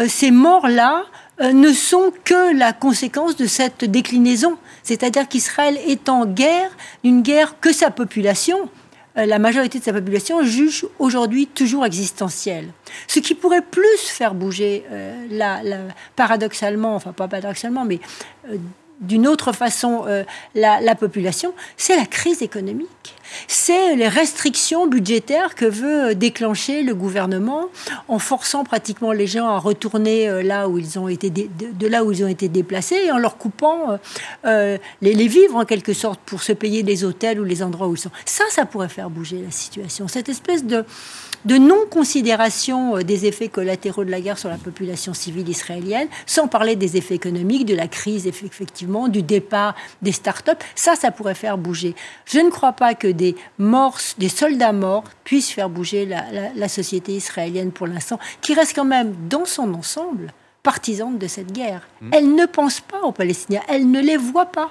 ces 0.09 0.31
morts-là 0.31 1.05
ne 1.41 1.73
sont 1.73 2.13
que 2.25 2.57
la 2.57 2.73
conséquence 2.73 3.37
de 3.37 3.47
cette 3.47 3.85
déclinaison. 3.85 4.57
C'est-à-dire 4.83 5.29
qu'Israël 5.29 5.79
est 5.87 6.09
en 6.09 6.27
guerre, 6.27 6.71
une 7.03 7.23
guerre 7.23 7.59
que 7.61 7.73
sa 7.73 7.91
population, 7.91 8.69
la 9.27 9.39
majorité 9.39 9.79
de 9.79 9.85
sa 9.85 9.93
population 9.93 10.43
juge 10.43 10.87
aujourd'hui 10.99 11.47
toujours 11.47 11.85
existentielle. 11.85 12.69
Ce 13.07 13.21
qui 13.21 13.35
pourrait 13.35 13.63
plus 13.63 13.99
faire 13.99 14.35
bouger, 14.35 14.85
euh, 14.91 15.89
paradoxalement, 16.17 16.95
enfin 16.95 17.13
pas 17.13 17.29
paradoxalement, 17.29 17.85
mais 17.85 18.01
d'une 19.01 19.27
autre 19.27 19.53
façon 19.53 20.05
euh, 20.07 20.25
la, 20.55 20.95
population, 20.95 21.55
c'est 21.77 21.97
la 21.97 22.07
crise 22.07 22.43
économique. 22.43 23.17
C'est 23.47 23.95
les 23.95 24.09
restrictions 24.09 24.87
budgétaires 24.87 25.55
que 25.55 25.65
veut 25.65 26.15
déclencher 26.15 26.83
le 26.83 26.95
gouvernement 26.95 27.69
en 28.09 28.19
forçant 28.19 28.65
pratiquement 28.65 29.13
les 29.13 29.27
gens 29.27 29.47
à 29.47 29.59
retourner 29.59 30.29
euh, 30.29 30.43
là 30.43 30.69
où 30.69 30.79
ils 30.79 30.99
ont 30.99 31.09
été 31.09 31.31
de, 31.31 31.87
là 31.87 32.05
où 32.05 32.13
ils 32.13 32.25
ont 32.25 32.29
été 32.29 32.49
déplacés 32.49 32.97
et 33.07 33.13
en 33.13 33.19
leur 33.19 33.39
coupant 33.39 33.99
euh, 34.45 34.79
les, 35.01 35.15
les, 35.15 35.29
vivres 35.29 35.57
en 35.57 35.65
quelque 35.65 35.93
sorte 35.93 36.21
pour 36.27 36.43
se 36.43 36.53
payer 36.53 36.83
les 36.83 37.05
hôtels 37.05 37.41
ou 37.41 37.45
les 37.45 37.63
endroits 37.63 37.87
où 37.89 37.95
ils 37.95 38.01
sont. 38.01 38.11
Ça, 38.25 38.45
ça 38.51 38.67
pourrait 38.67 38.89
faire 38.89 39.11
bouger 39.11 39.41
la 39.43 39.51
situation. 39.51 40.09
Cette 40.09 40.29
espèce 40.29 40.65
de 40.65 40.85
de 41.45 41.57
non-considération 41.57 42.97
euh, 42.97 43.03
des 43.03 43.27
effets 43.27 43.49
collatéraux 43.49 44.05
de 44.05 44.11
la 44.11 44.21
guerre 44.21 44.39
sur 44.39 44.49
la 44.49 44.57
population 44.57 45.15
civile 45.15 45.49
israélienne, 45.49 46.09
sans 46.27 46.49
parler 46.49 46.77
des 46.77 46.97
effets 46.97 47.15
économiques, 47.15 47.67
de 47.67 47.75
la 47.75 47.89
crise, 47.89 48.27
effectivement, 48.27 49.09
du 49.09 49.23
départ 49.23 49.75
des 50.03 50.13
start-up. 50.13 50.63
Ça, 50.75 50.97
ça 50.97 51.11
pourrait 51.11 51.35
faire 51.35 51.59
bouger. 51.59 51.95
Je 52.27 52.39
ne 52.39 52.51
crois 52.51 52.73
pas 52.73 52.95
que 52.95 53.09
des 53.09 53.37
morts, 53.59 53.99
des 54.19 54.29
soldats 54.29 54.73
morts 54.73 55.05
puissent 55.25 55.51
faire 55.51 55.69
bouger 55.69 56.07
la, 56.07 56.69
société 56.69 57.13
israélienne 57.13 57.73
pour 57.73 57.87
l'instant, 57.87 58.19
qui 58.41 58.55
reste 58.55 58.75
quand 58.75 58.85
même, 58.85 59.15
dans 59.29 59.45
son 59.45 59.75
ensemble, 59.75 60.33
partisane 60.63 61.19
de 61.19 61.27
cette 61.27 61.53
guerre. 61.53 61.89
Mmh. 62.01 62.11
Elle 62.13 62.35
ne 62.35 62.47
pense 62.47 62.81
pas 62.81 63.01
aux 63.03 63.13
Palestiniens, 63.13 63.63
elle 63.69 63.91
ne 63.91 64.01
les 64.01 64.17
voit 64.17 64.47
pas. 64.47 64.71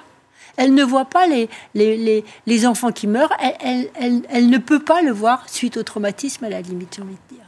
Elle 0.60 0.74
ne 0.74 0.84
voit 0.84 1.06
pas 1.06 1.26
les, 1.26 1.48
les, 1.74 2.22
les, 2.46 2.66
enfants 2.66 2.92
qui 2.92 3.06
meurent. 3.06 3.32
Elle, 3.62 3.88
elle, 3.98 4.22
elle, 4.28 4.50
ne 4.50 4.58
peut 4.58 4.78
pas 4.78 5.00
le 5.00 5.10
voir 5.10 5.48
suite 5.48 5.78
au 5.78 5.82
traumatisme, 5.82 6.44
à 6.44 6.50
la 6.50 6.60
limite, 6.60 6.96
j'ai 6.96 7.02
envie 7.02 7.12
de 7.12 7.34
dire. 7.34 7.46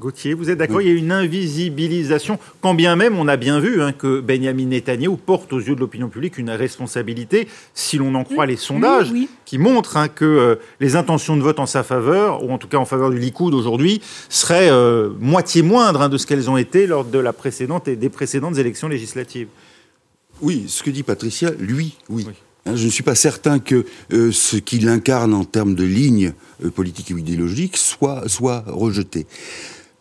Gauthier, 0.00 0.34
vous 0.34 0.50
êtes 0.50 0.58
d'accord 0.58 0.82
Il 0.82 0.88
y 0.88 0.90
a 0.90 0.94
une 0.94 1.12
invisibilisation, 1.12 2.40
quand 2.60 2.74
bien 2.74 2.96
même 2.96 3.16
on 3.16 3.28
a 3.28 3.36
bien 3.36 3.60
vu 3.60 3.80
hein, 3.80 3.92
que 3.92 4.18
Benjamin 4.18 4.66
Netanyahu 4.66 5.16
porte 5.16 5.52
aux 5.52 5.60
yeux 5.60 5.76
de 5.76 5.80
l'opinion 5.80 6.08
publique 6.08 6.36
une 6.36 6.50
responsabilité, 6.50 7.46
si 7.74 7.96
l'on 7.96 8.12
en 8.16 8.24
croit 8.24 8.46
les 8.46 8.56
sondages, 8.56 9.12
qui 9.44 9.58
montrent 9.58 9.96
hein, 9.96 10.08
que 10.08 10.24
euh, 10.24 10.56
les 10.80 10.96
intentions 10.96 11.36
de 11.36 11.42
vote 11.42 11.60
en 11.60 11.66
sa 11.66 11.84
faveur, 11.84 12.42
ou 12.42 12.50
en 12.50 12.58
tout 12.58 12.66
cas 12.66 12.78
en 12.78 12.84
faveur 12.84 13.10
du 13.10 13.20
Likoud 13.20 13.54
aujourd'hui, 13.54 14.00
seraient 14.28 14.70
euh, 14.72 15.10
moitié 15.20 15.62
moindres 15.62 16.02
hein, 16.02 16.08
de 16.08 16.18
ce 16.18 16.26
qu'elles 16.26 16.50
ont 16.50 16.56
été 16.56 16.88
lors 16.88 17.04
de 17.04 17.20
la 17.20 17.32
précédente 17.32 17.86
et 17.86 17.94
des 17.94 18.08
précédentes 18.08 18.58
élections 18.58 18.88
législatives. 18.88 19.46
Oui, 20.42 20.64
ce 20.66 20.82
que 20.82 20.90
dit 20.90 21.02
Patricia, 21.02 21.50
lui, 21.58 21.96
oui. 22.08 22.26
Hein, 22.64 22.76
je 22.76 22.84
ne 22.84 22.90
suis 22.90 23.02
pas 23.02 23.16
certain 23.16 23.58
que 23.58 23.84
euh, 24.12 24.30
ce 24.30 24.56
qu'il 24.56 24.88
incarne 24.88 25.34
en 25.34 25.44
termes 25.44 25.74
de 25.74 25.82
ligne 25.82 26.32
euh, 26.64 26.70
politique 26.70 27.10
ou 27.12 27.18
idéologique 27.18 27.76
soit, 27.76 28.28
soit 28.28 28.62
rejeté. 28.68 29.26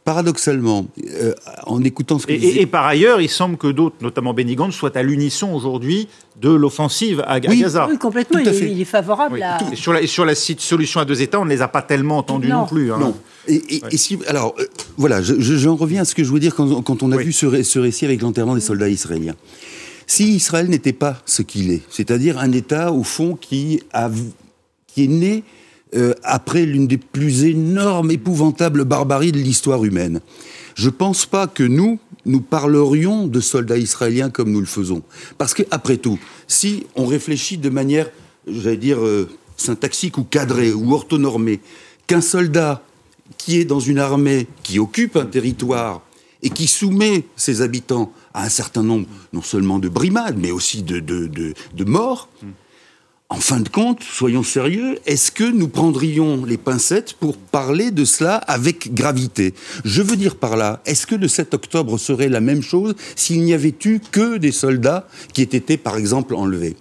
Paradoxalement, 0.03 0.87
euh, 1.07 1.33
en 1.65 1.83
écoutant 1.83 2.17
ce 2.19 2.25
que 2.25 2.33
et, 2.33 2.61
et, 2.61 2.65
par 2.65 2.85
ailleurs, 2.85 3.21
il 3.21 3.29
semble 3.29 3.57
que 3.57 3.67
d'autres, 3.67 3.97
notamment 4.01 4.33
Benny 4.33 4.55
Gantz, 4.55 4.73
soient 4.73 4.95
à 4.95 5.03
l'unisson 5.03 5.53
aujourd'hui 5.53 6.07
de 6.39 6.49
l'offensive 6.49 7.23
à, 7.27 7.39
Gaza. 7.39 7.87
Oui, 7.89 7.97
complètement. 7.99 8.39
Il, 8.39 8.47
il, 8.47 8.81
est 8.81 8.85
favorable 8.85 9.41
à. 9.43 9.59
Et 9.71 9.75
sur 9.75 9.93
la, 9.93 10.05
sur 10.07 10.25
la 10.25 10.33
solution 10.33 10.99
à 11.01 11.05
deux 11.05 11.21
États, 11.21 11.39
on 11.39 11.45
ne 11.45 11.51
les 11.51 11.61
a 11.61 11.67
pas 11.67 11.83
tellement 11.83 12.17
entendus 12.17 12.49
non, 12.49 12.65
plus. 12.65 12.91
Hein. 12.91 12.97
Non. 12.99 13.15
Et, 13.47 13.81
si, 13.97 14.19
alors, 14.27 14.55
voilà, 14.97 15.21
j'en 15.21 15.75
reviens 15.75 16.01
à 16.01 16.05
ce 16.05 16.15
que 16.15 16.23
je 16.23 16.29
voulais 16.29 16.41
dire 16.41 16.55
quand, 16.55 16.81
quand 16.81 17.03
on 17.03 17.11
a 17.11 17.17
vu 17.17 17.31
ce, 17.31 17.61
ce 17.61 17.79
récit 17.79 18.05
avec 18.05 18.21
l'enterrement 18.21 18.55
des 18.55 18.61
soldats 18.61 18.89
israéliens. 18.89 19.35
Si 20.07 20.35
Israël 20.35 20.69
n'était 20.69 20.93
pas 20.93 21.21
ce 21.25 21.41
qu'il 21.41 21.71
est, 21.71 21.81
c'est-à-dire 21.89 22.37
un 22.37 22.51
État, 22.51 22.91
au 22.91 23.03
fond, 23.03 23.35
qui, 23.35 23.81
est 24.97 25.07
né 25.07 25.43
euh, 25.95 26.13
après 26.23 26.65
l'une 26.65 26.87
des 26.87 26.97
plus 26.97 27.45
énormes, 27.45 28.11
épouvantables 28.11 28.85
barbaries 28.85 29.31
de 29.31 29.39
l'histoire 29.39 29.83
humaine, 29.83 30.21
je 30.75 30.85
ne 30.85 30.91
pense 30.91 31.25
pas 31.25 31.47
que 31.47 31.63
nous, 31.63 31.99
nous 32.25 32.41
parlerions 32.41 33.27
de 33.27 33.39
soldats 33.39 33.77
israéliens 33.77 34.29
comme 34.29 34.51
nous 34.51 34.59
le 34.59 34.65
faisons. 34.65 35.01
Parce 35.37 35.53
que, 35.53 35.63
après 35.71 35.97
tout, 35.97 36.19
si 36.47 36.85
on 36.95 37.05
réfléchit 37.05 37.57
de 37.57 37.69
manière, 37.69 38.09
j'allais 38.47 38.77
dire, 38.77 38.99
euh, 38.99 39.29
syntaxique 39.57 40.17
ou 40.17 40.23
cadrée 40.23 40.73
ou 40.73 40.93
orthonormée, 40.93 41.59
qu'un 42.07 42.21
soldat 42.21 42.83
qui 43.37 43.59
est 43.59 43.65
dans 43.65 43.79
une 43.79 43.99
armée 43.99 44.47
qui 44.63 44.79
occupe 44.79 45.15
un 45.15 45.25
territoire 45.25 46.01
et 46.43 46.49
qui 46.49 46.67
soumet 46.67 47.25
ses 47.35 47.61
habitants 47.61 48.11
à 48.33 48.45
un 48.45 48.49
certain 48.49 48.83
nombre, 48.83 49.07
non 49.33 49.41
seulement 49.41 49.79
de 49.79 49.89
brimades, 49.89 50.37
mais 50.37 50.51
aussi 50.51 50.83
de, 50.83 51.53
morts. 51.85 52.29
En 53.29 53.39
fin 53.39 53.61
de 53.61 53.69
compte, 53.69 54.03
soyons 54.03 54.43
sérieux, 54.43 54.99
est-ce 55.05 55.31
que 55.31 55.45
nous 55.45 55.69
prendrions 55.69 56.43
les 56.43 56.57
pincettes 56.57 57.13
pour 57.13 57.37
parler 57.37 57.89
de 57.89 58.03
cela 58.03 58.35
avec 58.35 58.93
gravité? 58.93 59.53
Je 59.85 60.01
veux 60.01 60.17
dire 60.17 60.35
par 60.35 60.57
là, 60.57 60.81
est-ce 60.85 61.07
que 61.07 61.15
le 61.15 61.29
7 61.29 61.53
octobre 61.53 61.97
serait 61.97 62.27
la 62.27 62.41
même 62.41 62.61
chose 62.61 62.93
s'il 63.15 63.41
n'y 63.43 63.53
avait 63.53 63.73
eu 63.85 64.01
que 64.11 64.35
des 64.35 64.51
soldats 64.51 65.07
qui 65.31 65.41
aient 65.41 65.45
été, 65.45 65.77
par 65.77 65.95
exemple, 65.95 66.35
enlevés? 66.35 66.75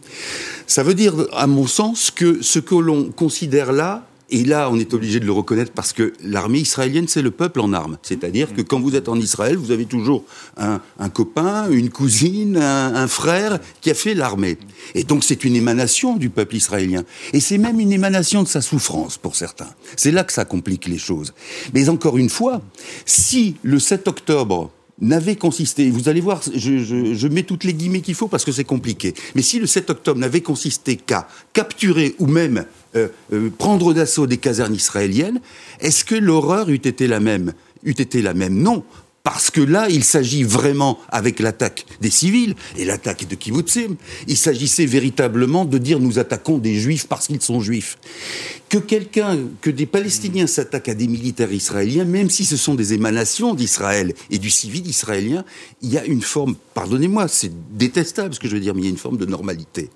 Ça 0.66 0.82
veut 0.82 0.94
dire, 0.94 1.14
à 1.32 1.46
mon 1.46 1.68
sens, 1.68 2.10
que 2.10 2.42
ce 2.42 2.58
que 2.58 2.74
l'on 2.74 3.12
considère 3.12 3.72
là 3.72 4.09
et 4.30 4.44
là, 4.44 4.70
on 4.70 4.78
est 4.78 4.94
obligé 4.94 5.18
de 5.18 5.26
le 5.26 5.32
reconnaître 5.32 5.72
parce 5.72 5.92
que 5.92 6.12
l'armée 6.22 6.60
israélienne, 6.60 7.08
c'est 7.08 7.22
le 7.22 7.32
peuple 7.32 7.60
en 7.60 7.72
armes. 7.72 7.98
C'est-à-dire 8.02 8.54
que 8.54 8.62
quand 8.62 8.78
vous 8.78 8.94
êtes 8.94 9.08
en 9.08 9.16
Israël, 9.16 9.56
vous 9.56 9.72
avez 9.72 9.86
toujours 9.86 10.24
un, 10.56 10.80
copain, 11.08 11.68
une 11.70 11.90
cousine, 11.90 12.56
un, 12.56 13.08
frère 13.08 13.58
qui 13.80 13.90
a 13.90 13.94
fait 13.94 14.14
l'armée. 14.14 14.56
Et 14.94 15.02
donc, 15.02 15.24
c'est 15.24 15.44
une 15.44 15.56
émanation 15.56 16.16
du 16.16 16.30
peuple 16.30 16.56
israélien. 16.56 17.02
Et 17.32 17.40
c'est 17.40 17.58
même 17.58 17.80
une 17.80 17.92
émanation 17.92 18.42
de 18.42 18.48
sa 18.48 18.60
souffrance 18.60 19.18
pour 19.18 19.34
certains. 19.34 19.70
C'est 19.96 20.12
là 20.12 20.22
que 20.22 20.32
ça 20.32 20.44
complique 20.44 20.86
les 20.86 20.98
choses. 20.98 21.34
Mais 21.74 21.88
encore 21.88 22.16
une 22.16 22.30
fois, 22.30 22.62
si 23.06 23.56
le 23.62 23.80
7 23.80 24.06
octobre, 24.06 24.70
n'avait 25.00 25.36
consisté, 25.36 25.90
vous 25.90 26.08
allez 26.08 26.20
voir, 26.20 26.42
je, 26.54 26.78
je, 26.78 27.28
mets 27.28 27.42
toutes 27.42 27.64
les 27.64 27.72
guillemets 27.72 28.02
qu'il 28.02 28.14
faut 28.14 28.28
parce 28.28 28.44
que 28.44 28.52
c'est 28.52 28.64
compliqué, 28.64 29.14
mais 29.34 29.42
si 29.42 29.58
le 29.58 29.66
7 29.66 29.88
octobre 29.90 30.20
n'avait 30.20 30.42
consisté 30.42 30.96
qu'à 30.96 31.26
capturer 31.52 32.14
ou 32.18 32.26
même 32.26 32.66
euh, 32.96 33.08
euh, 33.32 33.50
prendre 33.56 33.92
d'assaut 33.94 34.26
des 34.26 34.38
casernes 34.38 34.74
israéliennes, 34.74 35.40
est-ce 35.80 36.04
que 36.04 36.14
l'horreur 36.14 36.70
eût 36.70 36.74
été 36.74 37.06
la 37.06 37.20
même 37.20 37.52
Eût 37.84 37.90
été 37.90 38.20
la 38.20 38.34
même 38.34 38.54
Non, 38.54 38.84
parce 39.22 39.50
que 39.50 39.60
là, 39.60 39.88
il 39.90 40.02
s'agit 40.02 40.44
vraiment, 40.44 40.98
avec 41.10 41.40
l'attaque 41.40 41.84
des 42.00 42.10
civils 42.10 42.54
et 42.76 42.86
l'attaque 42.86 43.28
de 43.28 43.34
Kibbutzim, 43.34 43.96
il 44.26 44.36
s'agissait 44.36 44.86
véritablement 44.86 45.66
de 45.66 45.76
dire 45.76 46.00
nous 46.00 46.18
attaquons 46.18 46.56
des 46.56 46.74
juifs 46.76 47.06
parce 47.06 47.26
qu'ils 47.26 47.42
sont 47.42 47.60
juifs. 47.60 47.98
Que 48.70 48.78
quelqu'un, 48.78 49.38
que 49.60 49.68
des 49.68 49.86
Palestiniens 49.86 50.46
s'attaquent 50.46 50.88
à 50.88 50.94
des 50.94 51.06
militaires 51.06 51.52
israéliens, 51.52 52.04
même 52.04 52.30
si 52.30 52.44
ce 52.46 52.56
sont 52.56 52.74
des 52.74 52.94
émanations 52.94 53.54
d'Israël 53.54 54.14
et 54.30 54.38
du 54.38 54.48
civil 54.48 54.86
israélien, 54.86 55.44
il 55.82 55.92
y 55.92 55.98
a 55.98 56.04
une 56.04 56.22
forme, 56.22 56.56
pardonnez-moi, 56.72 57.28
c'est 57.28 57.52
détestable 57.76 58.34
ce 58.34 58.40
que 58.40 58.48
je 58.48 58.54
veux 58.54 58.60
dire, 58.60 58.74
mais 58.74 58.80
il 58.80 58.84
y 58.84 58.88
a 58.88 58.90
une 58.90 58.96
forme 58.96 59.18
de 59.18 59.26
normalité. 59.26 59.90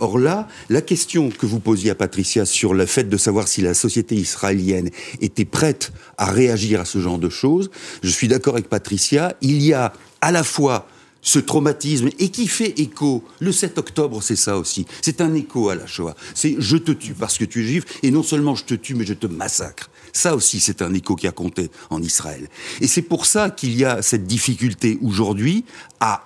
Or 0.00 0.18
là, 0.18 0.48
la 0.68 0.80
question 0.80 1.30
que 1.30 1.46
vous 1.46 1.60
posiez 1.60 1.90
à 1.90 1.94
Patricia 1.94 2.44
sur 2.44 2.74
le 2.74 2.86
fait 2.86 3.08
de 3.08 3.16
savoir 3.16 3.48
si 3.48 3.62
la 3.62 3.74
société 3.74 4.14
israélienne 4.14 4.90
était 5.20 5.44
prête 5.44 5.92
à 6.18 6.30
réagir 6.30 6.80
à 6.80 6.84
ce 6.84 7.00
genre 7.00 7.18
de 7.18 7.28
choses, 7.28 7.70
je 8.02 8.10
suis 8.10 8.28
d'accord 8.28 8.54
avec 8.54 8.68
Patricia, 8.68 9.34
il 9.40 9.62
y 9.62 9.72
a 9.72 9.92
à 10.20 10.32
la 10.32 10.44
fois 10.44 10.86
ce 11.26 11.40
traumatisme 11.40 12.08
et 12.20 12.28
qui 12.28 12.46
fait 12.46 12.78
écho. 12.78 13.24
Le 13.40 13.50
7 13.50 13.78
octobre, 13.78 14.22
c'est 14.22 14.36
ça 14.36 14.56
aussi. 14.56 14.86
C'est 15.02 15.20
un 15.20 15.34
écho 15.34 15.68
à 15.68 15.74
la 15.74 15.86
Shoah. 15.86 16.14
C'est 16.34 16.54
je 16.58 16.76
te 16.76 16.92
tue 16.92 17.14
parce 17.14 17.36
que 17.36 17.44
tu 17.44 17.62
es 17.62 17.66
juif 17.66 17.84
et 18.04 18.12
non 18.12 18.22
seulement 18.22 18.54
je 18.54 18.64
te 18.64 18.74
tue 18.74 18.94
mais 18.94 19.04
je 19.04 19.14
te 19.14 19.26
massacre. 19.26 19.90
Ça 20.16 20.34
aussi, 20.34 20.60
c'est 20.60 20.80
un 20.80 20.94
écho 20.94 21.14
qui 21.14 21.26
a 21.26 21.30
compté 21.30 21.70
en 21.90 22.02
Israël. 22.02 22.48
Et 22.80 22.86
c'est 22.86 23.02
pour 23.02 23.26
ça 23.26 23.50
qu'il 23.50 23.76
y 23.76 23.84
a 23.84 24.00
cette 24.00 24.26
difficulté 24.26 24.98
aujourd'hui 25.02 25.66
à 26.00 26.22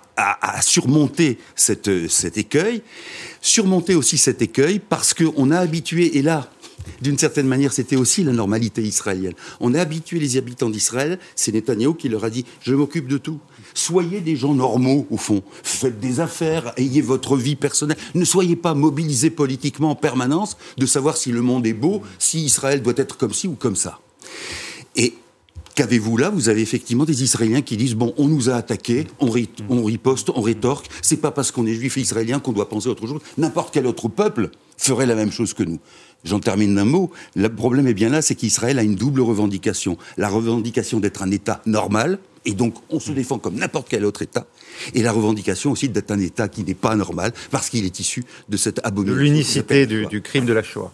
surmonter 0.60 1.38
cet 1.56 1.88
écueil, 2.36 2.82
surmonter 3.40 3.96
aussi 3.96 4.16
cet 4.16 4.42
écueil 4.42 4.78
parce 4.78 5.12
qu'on 5.12 5.50
a 5.50 5.58
habitué, 5.58 6.18
et 6.18 6.22
là, 6.22 6.48
d'une 7.02 7.18
certaine 7.18 7.48
manière, 7.48 7.72
c'était 7.72 7.96
aussi 7.96 8.22
la 8.22 8.32
normalité 8.32 8.80
israélienne. 8.80 9.34
On 9.58 9.74
a 9.74 9.80
habitué 9.80 10.20
les 10.20 10.36
habitants 10.36 10.70
d'Israël, 10.70 11.18
c'est 11.34 11.50
Netanyahu 11.50 11.96
qui 11.96 12.08
leur 12.08 12.24
a 12.24 12.30
dit 12.30 12.44
Je 12.62 12.76
m'occupe 12.76 13.08
de 13.08 13.18
tout. 13.18 13.40
Soyez 13.80 14.20
des 14.20 14.36
gens 14.36 14.52
normaux, 14.52 15.06
au 15.10 15.16
fond. 15.16 15.42
Faites 15.62 15.98
des 16.00 16.20
affaires, 16.20 16.74
ayez 16.76 17.00
votre 17.00 17.34
vie 17.34 17.56
personnelle. 17.56 17.96
Ne 18.14 18.26
soyez 18.26 18.54
pas 18.54 18.74
mobilisés 18.74 19.30
politiquement 19.30 19.92
en 19.92 19.94
permanence 19.94 20.58
de 20.76 20.84
savoir 20.84 21.16
si 21.16 21.32
le 21.32 21.40
monde 21.40 21.66
est 21.66 21.72
beau, 21.72 22.02
si 22.18 22.44
Israël 22.44 22.82
doit 22.82 22.92
être 22.98 23.16
comme 23.16 23.32
ci 23.32 23.48
ou 23.48 23.54
comme 23.54 23.76
ça. 23.76 23.98
Et 24.96 25.14
qu'avez-vous 25.76 26.18
là? 26.18 26.28
Vous 26.28 26.50
avez 26.50 26.60
effectivement 26.60 27.06
des 27.06 27.22
Israéliens 27.22 27.62
qui 27.62 27.78
disent 27.78 27.94
bon, 27.94 28.12
on 28.18 28.28
nous 28.28 28.50
a 28.50 28.54
attaqués, 28.54 29.06
on, 29.18 29.32
on 29.70 29.82
riposte, 29.82 30.28
on 30.28 30.42
rétorque. 30.42 30.90
C'est 31.00 31.16
pas 31.16 31.30
parce 31.30 31.50
qu'on 31.50 31.64
est 31.64 31.74
juif 31.74 31.96
et 31.96 32.02
israélien 32.02 32.38
qu'on 32.38 32.52
doit 32.52 32.68
penser 32.68 32.88
autre 32.88 33.06
chose. 33.06 33.22
N'importe 33.38 33.72
quel 33.72 33.86
autre 33.86 34.08
peuple 34.08 34.50
ferait 34.76 35.06
la 35.06 35.14
même 35.14 35.32
chose 35.32 35.54
que 35.54 35.62
nous. 35.62 35.78
J'en 36.22 36.38
termine 36.38 36.74
d'un 36.74 36.84
mot. 36.84 37.10
Le 37.34 37.48
problème 37.48 37.86
est 37.86 37.94
bien 37.94 38.10
là, 38.10 38.20
c'est 38.20 38.34
qu'Israël 38.34 38.78
a 38.78 38.82
une 38.82 38.94
double 38.94 39.22
revendication. 39.22 39.96
La 40.18 40.28
revendication 40.28 41.00
d'être 41.00 41.22
un 41.22 41.30
État 41.30 41.62
normal, 41.64 42.18
Et 42.44 42.52
donc, 42.52 42.74
on 42.88 43.00
se 43.00 43.12
défend 43.12 43.38
comme 43.38 43.56
n'importe 43.56 43.88
quel 43.88 44.04
autre 44.04 44.22
État. 44.22 44.46
Et 44.94 45.02
la 45.02 45.12
revendication 45.12 45.72
aussi 45.72 45.88
d'être 45.88 46.10
un 46.10 46.20
État 46.20 46.48
qui 46.48 46.64
n'est 46.64 46.74
pas 46.74 46.96
normal, 46.96 47.32
parce 47.50 47.68
qu'il 47.68 47.84
est 47.84 48.00
issu 48.00 48.24
de 48.48 48.56
cette 48.56 48.80
abomination. 48.84 49.16
De 49.16 49.22
l'unicité 49.22 49.86
du, 49.86 50.06
du 50.06 50.22
crime 50.22 50.46
de 50.46 50.52
la 50.52 50.62
Shoah. 50.62 50.92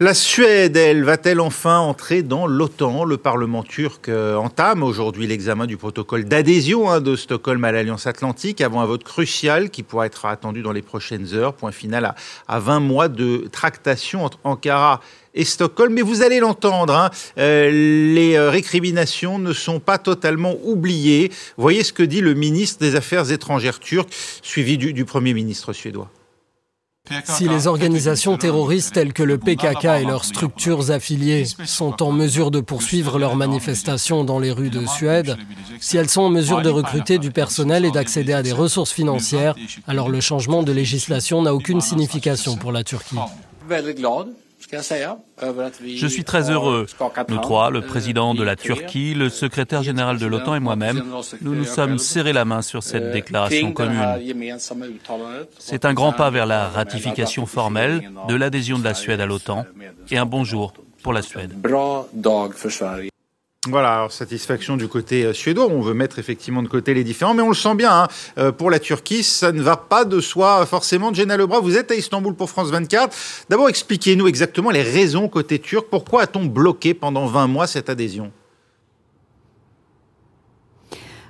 La 0.00 0.12
Suède, 0.12 0.76
elle, 0.76 1.04
va-t-elle 1.04 1.40
enfin 1.40 1.78
entrer 1.78 2.24
dans 2.24 2.48
l'OTAN? 2.48 3.04
Le 3.04 3.16
Parlement 3.16 3.62
turc 3.62 4.08
euh, 4.08 4.34
entame 4.34 4.82
aujourd'hui 4.82 5.28
l'examen 5.28 5.66
du 5.66 5.76
protocole 5.76 6.24
d'adhésion 6.24 6.90
hein, 6.90 7.00
de 7.00 7.14
Stockholm 7.14 7.62
à 7.62 7.70
l'Alliance 7.70 8.08
Atlantique 8.08 8.60
avant 8.60 8.80
un 8.80 8.86
vote 8.86 9.04
crucial 9.04 9.70
qui 9.70 9.84
pourra 9.84 10.06
être 10.06 10.26
attendu 10.26 10.62
dans 10.62 10.72
les 10.72 10.82
prochaines 10.82 11.32
heures. 11.32 11.54
Point 11.54 11.70
final 11.70 12.06
à, 12.06 12.16
à 12.48 12.58
20 12.58 12.80
mois 12.80 13.06
de 13.06 13.46
tractation 13.52 14.24
entre 14.24 14.40
Ankara 14.42 15.00
et 15.32 15.44
Stockholm. 15.44 15.94
Mais 15.94 16.02
vous 16.02 16.22
allez 16.22 16.40
l'entendre, 16.40 16.92
hein, 16.92 17.10
euh, 17.38 17.70
les 17.70 18.34
euh, 18.34 18.50
récriminations 18.50 19.38
ne 19.38 19.52
sont 19.52 19.78
pas 19.78 19.98
totalement 19.98 20.56
oubliées. 20.64 21.30
Voyez 21.56 21.84
ce 21.84 21.92
que 21.92 22.02
dit 22.02 22.20
le 22.20 22.34
ministre 22.34 22.80
des 22.80 22.96
Affaires 22.96 23.30
étrangères 23.30 23.78
turc, 23.78 24.08
suivi 24.42 24.76
du 24.76 25.04
Premier 25.04 25.34
ministre 25.34 25.72
suédois. 25.72 26.10
Si 27.24 27.46
les 27.46 27.66
organisations 27.66 28.38
terroristes 28.38 28.94
telles 28.94 29.12
que 29.12 29.22
le 29.22 29.36
PKK 29.36 29.84
et 30.00 30.04
leurs 30.04 30.24
structures 30.24 30.90
affiliées 30.90 31.44
sont 31.66 32.02
en 32.02 32.12
mesure 32.12 32.50
de 32.50 32.60
poursuivre 32.60 33.18
leurs 33.18 33.36
manifestations 33.36 34.24
dans 34.24 34.38
les 34.38 34.50
rues 34.50 34.70
de 34.70 34.86
Suède, 34.86 35.36
si 35.80 35.98
elles 35.98 36.08
sont 36.08 36.22
en 36.22 36.30
mesure 36.30 36.62
de 36.62 36.70
recruter 36.70 37.18
du 37.18 37.30
personnel 37.30 37.84
et 37.84 37.90
d'accéder 37.90 38.32
à 38.32 38.42
des 38.42 38.52
ressources 38.52 38.92
financières, 38.92 39.54
alors 39.86 40.08
le 40.08 40.22
changement 40.22 40.62
de 40.62 40.72
législation 40.72 41.42
n'a 41.42 41.54
aucune 41.54 41.82
signification 41.82 42.56
pour 42.56 42.72
la 42.72 42.84
Turquie. 42.84 43.18
Je 44.76 46.06
suis 46.06 46.24
très 46.24 46.50
heureux. 46.50 46.86
Nous 47.28 47.38
trois, 47.38 47.70
le 47.70 47.82
président 47.82 48.34
de 48.34 48.42
la 48.42 48.56
Turquie, 48.56 49.14
le 49.14 49.28
secrétaire 49.28 49.82
général 49.82 50.18
de 50.18 50.26
l'OTAN 50.26 50.54
et 50.54 50.60
moi-même, 50.60 51.02
nous 51.42 51.54
nous 51.54 51.64
sommes 51.64 51.98
serrés 51.98 52.32
la 52.32 52.44
main 52.44 52.62
sur 52.62 52.82
cette 52.82 53.10
déclaration 53.12 53.72
commune. 53.72 54.18
C'est 55.58 55.84
un 55.84 55.94
grand 55.94 56.12
pas 56.12 56.30
vers 56.30 56.46
la 56.46 56.68
ratification 56.68 57.46
formelle 57.46 58.10
de 58.28 58.34
l'adhésion 58.34 58.78
de 58.78 58.84
la 58.84 58.94
Suède 58.94 59.20
à 59.20 59.26
l'OTAN 59.26 59.66
et 60.10 60.18
un 60.18 60.26
bon 60.26 60.44
jour 60.44 60.72
pour 61.02 61.12
la 61.12 61.22
Suède. 61.22 61.54
Voilà, 63.66 63.94
alors 63.94 64.12
satisfaction 64.12 64.76
du 64.76 64.88
côté 64.88 65.24
euh, 65.24 65.32
suédois. 65.32 65.66
On 65.66 65.80
veut 65.80 65.94
mettre 65.94 66.18
effectivement 66.18 66.62
de 66.62 66.68
côté 66.68 66.92
les 66.92 67.02
différents, 67.02 67.32
mais 67.32 67.42
on 67.42 67.48
le 67.48 67.54
sent 67.54 67.74
bien. 67.74 68.02
Hein. 68.02 68.08
Euh, 68.36 68.52
pour 68.52 68.70
la 68.70 68.78
Turquie, 68.78 69.22
ça 69.22 69.52
ne 69.52 69.62
va 69.62 69.76
pas 69.76 70.04
de 70.04 70.20
soi 70.20 70.66
forcément. 70.66 71.14
Jenna 71.14 71.38
Lebras, 71.38 71.60
vous 71.60 71.78
êtes 71.78 71.90
à 71.90 71.94
Istanbul 71.94 72.34
pour 72.34 72.50
France 72.50 72.70
24. 72.70 73.16
D'abord, 73.48 73.70
expliquez-nous 73.70 74.28
exactement 74.28 74.70
les 74.70 74.82
raisons 74.82 75.28
côté 75.28 75.58
turc. 75.58 75.86
Pourquoi 75.90 76.22
a-t-on 76.22 76.44
bloqué 76.44 76.92
pendant 76.92 77.26
20 77.26 77.46
mois 77.46 77.66
cette 77.66 77.88
adhésion? 77.88 78.30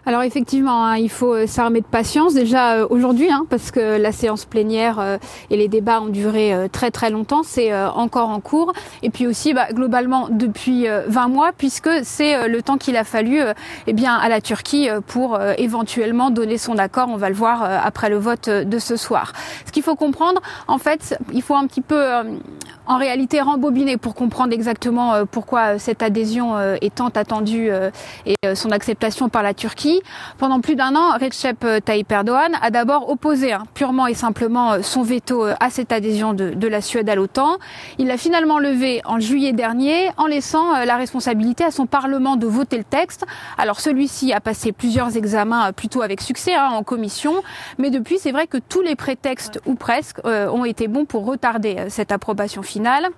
Alors 0.07 0.23
effectivement, 0.23 0.85
hein, 0.85 0.97
il 0.99 1.09
faut 1.09 1.35
euh, 1.35 1.47
s'armer 1.47 1.81
de 1.81 1.87
patience 1.87 2.35
déjà 2.35 2.75
euh, 2.75 2.87
aujourd'hui, 2.91 3.31
hein, 3.31 3.47
parce 3.49 3.71
que 3.71 3.97
la 3.97 4.13
séance 4.13 4.45
plénière 4.45 5.01
euh, 5.01 5.17
et 5.49 5.57
les 5.57 5.67
débats 5.69 6.03
ont 6.03 6.09
duré 6.09 6.53
euh, 6.53 6.69
très 6.69 6.91
très 6.91 7.09
longtemps, 7.09 7.43
c'est 7.43 7.73
euh, 7.73 7.89
encore 7.89 8.29
en 8.29 8.41
cours. 8.41 8.75
Et 9.03 9.09
puis 9.09 9.27
aussi 9.27 9.55
bah, 9.55 9.69
globalement 9.73 10.29
depuis 10.31 10.87
20 11.07 11.29
mois, 11.29 11.53
puisque 11.57 11.89
c'est 12.03 12.49
le 12.49 12.63
temps 12.63 12.77
qu'il 12.77 12.97
a 12.97 13.05
fallu 13.05 13.41
eh 13.87 13.93
bien, 13.93 14.15
à 14.15 14.29
la 14.29 14.41
Turquie 14.41 14.89
pour 15.07 15.39
éventuellement 15.59 16.31
donner 16.31 16.59
son 16.59 16.79
accord. 16.79 17.09
On 17.11 17.17
va 17.17 17.29
le 17.29 17.35
voir 17.35 17.63
après 17.63 18.09
le 18.09 18.17
vote 18.17 18.49
de 18.49 18.79
ce 18.79 18.97
soir. 18.97 19.33
Ce 19.67 19.73
qu'il 19.73 19.83
faut 19.83 19.95
comprendre, 19.95 20.41
en 20.69 20.79
fait, 20.79 21.19
il 21.33 21.43
faut 21.43 21.55
un 21.55 21.67
petit 21.67 21.81
peu 21.81 22.03
en 22.87 22.99
réalité 22.99 23.41
rembobiner 23.41 23.97
pour 23.97 24.15
comprendre 24.15 24.53
exactement 24.53 25.27
pourquoi 25.31 25.79
cette 25.79 26.03
adhésion 26.03 26.59
est 26.59 26.95
tant 26.95 27.09
attendue 27.09 27.71
et 28.27 28.55
son 28.55 28.71
acceptation 28.71 29.29
par 29.29 29.43
la 29.43 29.55
Turquie. 29.55 29.94
Pendant 30.39 30.61
plus 30.61 30.77
d'un 30.77 30.97
an, 30.97 31.13
Recep 31.19 31.67
Tayyip 31.85 32.11
Erdogan 32.11 32.57
a 32.61 32.71
d'abord 32.71 33.11
opposé 33.11 33.53
hein, 33.53 33.65
purement 33.75 34.07
et 34.07 34.15
simplement 34.15 34.83
son 34.83 35.03
veto 35.03 35.45
à 35.61 35.71
cette 35.71 35.93
adhésion 35.93 36.35
de, 36.35 36.67
la 36.67 36.81
Suède 36.81 37.09
à 37.09 37.15
l'OTAN. 37.15 37.59
Il 37.99 38.07
l'a 38.07 38.17
finalement 38.17 38.59
levé 38.59 39.01
en 39.05 39.21
juillet 39.21 39.53
dernier 39.53 40.11
en 40.17 40.27
laissant 40.27 40.85
la 40.85 40.97
responsabilité 40.97 41.65
à 41.65 41.71
son 41.71 41.87
Parlement 41.87 42.37
de 42.37 42.47
voter 42.47 42.79
le 42.79 42.85
texte. 42.85 43.25
Alors 43.59 43.81
celui-ci 43.81 44.33
a 44.33 44.41
passé 44.41 44.73
plusieurs 44.73 45.17
examens 45.17 45.73
plutôt 45.73 46.03
avec 46.03 46.21
succès 46.21 46.55
hein, 46.55 46.71
en 46.73 46.83
commission, 46.83 47.43
mais 47.79 47.91
depuis 47.91 48.19
c'est 48.19 48.33
vrai 48.33 48.47
que 48.47 48.59
tous 48.59 48.83
les 48.83 48.97
prétextes 48.97 49.61
ou 49.67 49.75
presque 49.75 50.21
euh, 50.25 50.49
ont 50.49 50.65
été 50.65 50.89
bons 50.89 51.05
pour 51.05 51.25
retarder 51.25 51.77
cette 51.89 52.13
approbation 52.13 52.63
finale. 52.63 53.09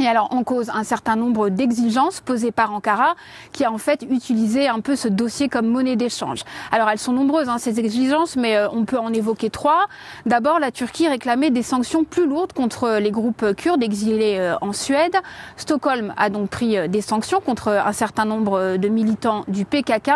Et 0.00 0.06
alors, 0.06 0.28
on 0.30 0.44
cause 0.44 0.70
un 0.70 0.82
certain 0.82 1.14
nombre 1.14 1.50
d'exigences 1.50 2.22
posées 2.22 2.52
par 2.52 2.72
Ankara, 2.72 3.16
qui 3.52 3.66
a 3.66 3.70
en 3.70 3.76
fait 3.76 4.06
utilisé 4.08 4.66
un 4.66 4.80
peu 4.80 4.96
ce 4.96 5.08
dossier 5.08 5.50
comme 5.50 5.66
monnaie 5.66 5.96
d'échange. 5.96 6.40
Alors, 6.72 6.88
elles 6.88 6.98
sont 6.98 7.12
nombreuses, 7.12 7.50
hein, 7.50 7.58
ces 7.58 7.78
exigences, 7.78 8.36
mais 8.36 8.56
euh, 8.56 8.66
on 8.72 8.86
peut 8.86 8.98
en 8.98 9.12
évoquer 9.12 9.50
trois. 9.50 9.88
D'abord, 10.24 10.58
la 10.58 10.70
Turquie 10.70 11.06
réclamait 11.06 11.50
des 11.50 11.62
sanctions 11.62 12.04
plus 12.04 12.26
lourdes 12.26 12.54
contre 12.54 12.98
les 12.98 13.10
groupes 13.10 13.54
kurdes 13.54 13.82
exilés 13.82 14.38
euh, 14.38 14.54
en 14.62 14.72
Suède. 14.72 15.14
Stockholm 15.58 16.14
a 16.16 16.30
donc 16.30 16.48
pris 16.48 16.78
euh, 16.78 16.88
des 16.88 17.02
sanctions 17.02 17.42
contre 17.42 17.68
un 17.68 17.92
certain 17.92 18.24
nombre 18.24 18.78
de 18.78 18.88
militants 18.88 19.44
du 19.48 19.66
PKK. 19.66 20.12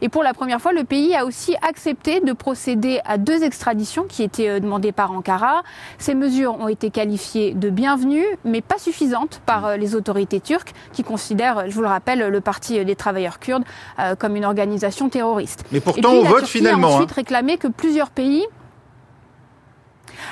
Et 0.00 0.08
pour 0.08 0.24
la 0.24 0.34
première 0.34 0.60
fois, 0.60 0.72
le 0.72 0.82
pays 0.82 1.14
a 1.14 1.24
aussi 1.24 1.54
accepté 1.62 2.18
de 2.18 2.32
procéder 2.32 3.00
à 3.04 3.18
deux 3.18 3.44
extraditions 3.44 4.02
qui 4.08 4.24
étaient 4.24 4.58
demandées 4.58 4.90
par 4.90 5.12
Ankara. 5.12 5.62
Ces 5.98 6.16
mesures 6.16 6.58
ont 6.58 6.66
été 6.66 6.90
qualifiées 6.90 7.54
de 7.54 7.70
bienvenues, 7.70 8.26
mais 8.44 8.62
pas 8.62 8.78
suffisantes 8.78 9.27
par 9.46 9.76
les 9.76 9.94
autorités 9.94 10.40
turques 10.40 10.72
qui 10.92 11.04
considèrent, 11.04 11.68
je 11.68 11.74
vous 11.74 11.82
le 11.82 11.88
rappelle, 11.88 12.28
le 12.28 12.40
Parti 12.40 12.84
des 12.84 12.96
travailleurs 12.96 13.38
kurdes 13.38 13.64
euh, 13.98 14.14
comme 14.14 14.36
une 14.36 14.44
organisation 14.44 15.08
terroriste. 15.08 15.64
Mais 15.72 15.80
pourtant, 15.80 16.12
on 16.12 16.24
vote 16.24 16.38
Turquie 16.38 16.58
finalement. 16.58 16.88
a 16.88 16.90
ensuite 16.92 17.10
hein. 17.10 17.14
réclamé 17.16 17.58
que 17.58 17.68
plusieurs 17.68 18.10
pays 18.10 18.44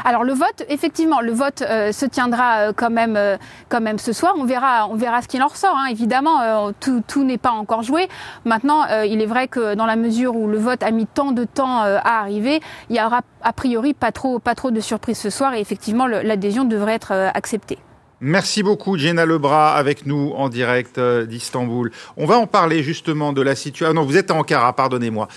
alors 0.04 0.24
le 0.24 0.32
vote, 0.32 0.64
effectivement, 0.68 1.20
le 1.20 1.32
vote 1.32 1.62
euh, 1.62 1.92
se 1.92 2.06
tiendra 2.06 2.58
euh, 2.58 2.72
quand 2.74 2.90
même, 2.90 3.16
euh, 3.16 3.36
quand 3.68 3.80
même 3.80 3.98
ce 3.98 4.12
soir. 4.12 4.34
On 4.36 4.44
verra, 4.44 4.88
on 4.88 4.94
verra 4.94 5.22
ce 5.22 5.28
qu'il 5.28 5.42
en 5.42 5.48
ressort. 5.48 5.76
Hein. 5.76 5.86
Évidemment, 5.90 6.40
euh, 6.40 6.72
tout, 6.80 7.02
tout 7.06 7.24
n'est 7.24 7.38
pas 7.38 7.50
encore 7.52 7.82
joué. 7.82 8.08
Maintenant, 8.44 8.84
euh, 8.90 9.06
il 9.06 9.22
est 9.22 9.26
vrai 9.26 9.48
que 9.48 9.74
dans 9.74 9.86
la 9.86 9.96
mesure 9.96 10.36
où 10.36 10.48
le 10.48 10.58
vote 10.58 10.82
a 10.82 10.90
mis 10.90 11.06
tant 11.06 11.32
de 11.32 11.44
temps 11.44 11.84
euh, 11.84 11.98
à 12.02 12.20
arriver, 12.20 12.60
il 12.90 12.96
y 12.96 13.00
aura 13.00 13.20
a 13.42 13.52
priori 13.52 13.94
pas 13.94 14.12
trop, 14.12 14.38
pas 14.38 14.54
trop 14.54 14.70
de 14.70 14.80
surprises 14.80 15.18
ce 15.18 15.30
soir 15.30 15.54
et 15.54 15.60
effectivement 15.60 16.06
l'adhésion 16.06 16.64
devrait 16.64 16.94
être 16.94 17.12
euh, 17.12 17.30
acceptée. 17.32 17.78
Merci 18.20 18.62
beaucoup, 18.62 18.96
Jenna 18.96 19.26
Lebras, 19.26 19.74
avec 19.74 20.06
nous 20.06 20.32
en 20.36 20.48
direct 20.48 20.96
euh, 20.96 21.26
d'Istanbul. 21.26 21.90
On 22.16 22.24
va 22.24 22.38
en 22.38 22.46
parler 22.46 22.82
justement 22.82 23.34
de 23.34 23.42
la 23.42 23.54
situation. 23.54 23.88
Ah 23.90 23.92
non, 23.92 24.04
vous 24.04 24.16
êtes 24.16 24.30
à 24.30 24.34
Ankara, 24.34 24.74
pardonnez-moi. 24.74 25.28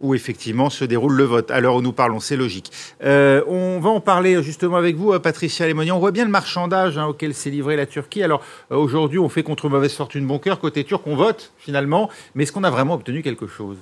Où 0.00 0.14
effectivement 0.14 0.68
se 0.68 0.84
déroule 0.84 1.14
le 1.14 1.24
vote. 1.24 1.50
À 1.50 1.60
l'heure 1.60 1.76
où 1.76 1.80
nous 1.80 1.94
parlons, 1.94 2.20
c'est 2.20 2.36
logique. 2.36 2.70
Euh, 3.02 3.42
on 3.46 3.80
va 3.80 3.88
en 3.88 4.00
parler 4.00 4.42
justement 4.42 4.76
avec 4.76 4.96
vous, 4.96 5.14
euh, 5.14 5.18
Patricia 5.18 5.66
Lemonia. 5.66 5.94
On 5.94 5.98
voit 5.98 6.10
bien 6.10 6.26
le 6.26 6.30
marchandage 6.30 6.98
hein, 6.98 7.06
auquel 7.06 7.32
s'est 7.32 7.48
livrée 7.48 7.76
la 7.76 7.86
Turquie. 7.86 8.22
Alors 8.22 8.42
aujourd'hui, 8.68 9.18
on 9.18 9.30
fait 9.30 9.42
contre 9.42 9.70
mauvaise 9.70 9.94
fortune 9.94 10.26
bon 10.26 10.38
cœur. 10.38 10.60
Côté 10.60 10.84
turc, 10.84 11.06
on 11.06 11.16
vote 11.16 11.54
finalement. 11.56 12.10
Mais 12.34 12.42
est-ce 12.42 12.52
qu'on 12.52 12.64
a 12.64 12.70
vraiment 12.70 12.92
obtenu 12.92 13.22
quelque 13.22 13.46
chose? 13.46 13.78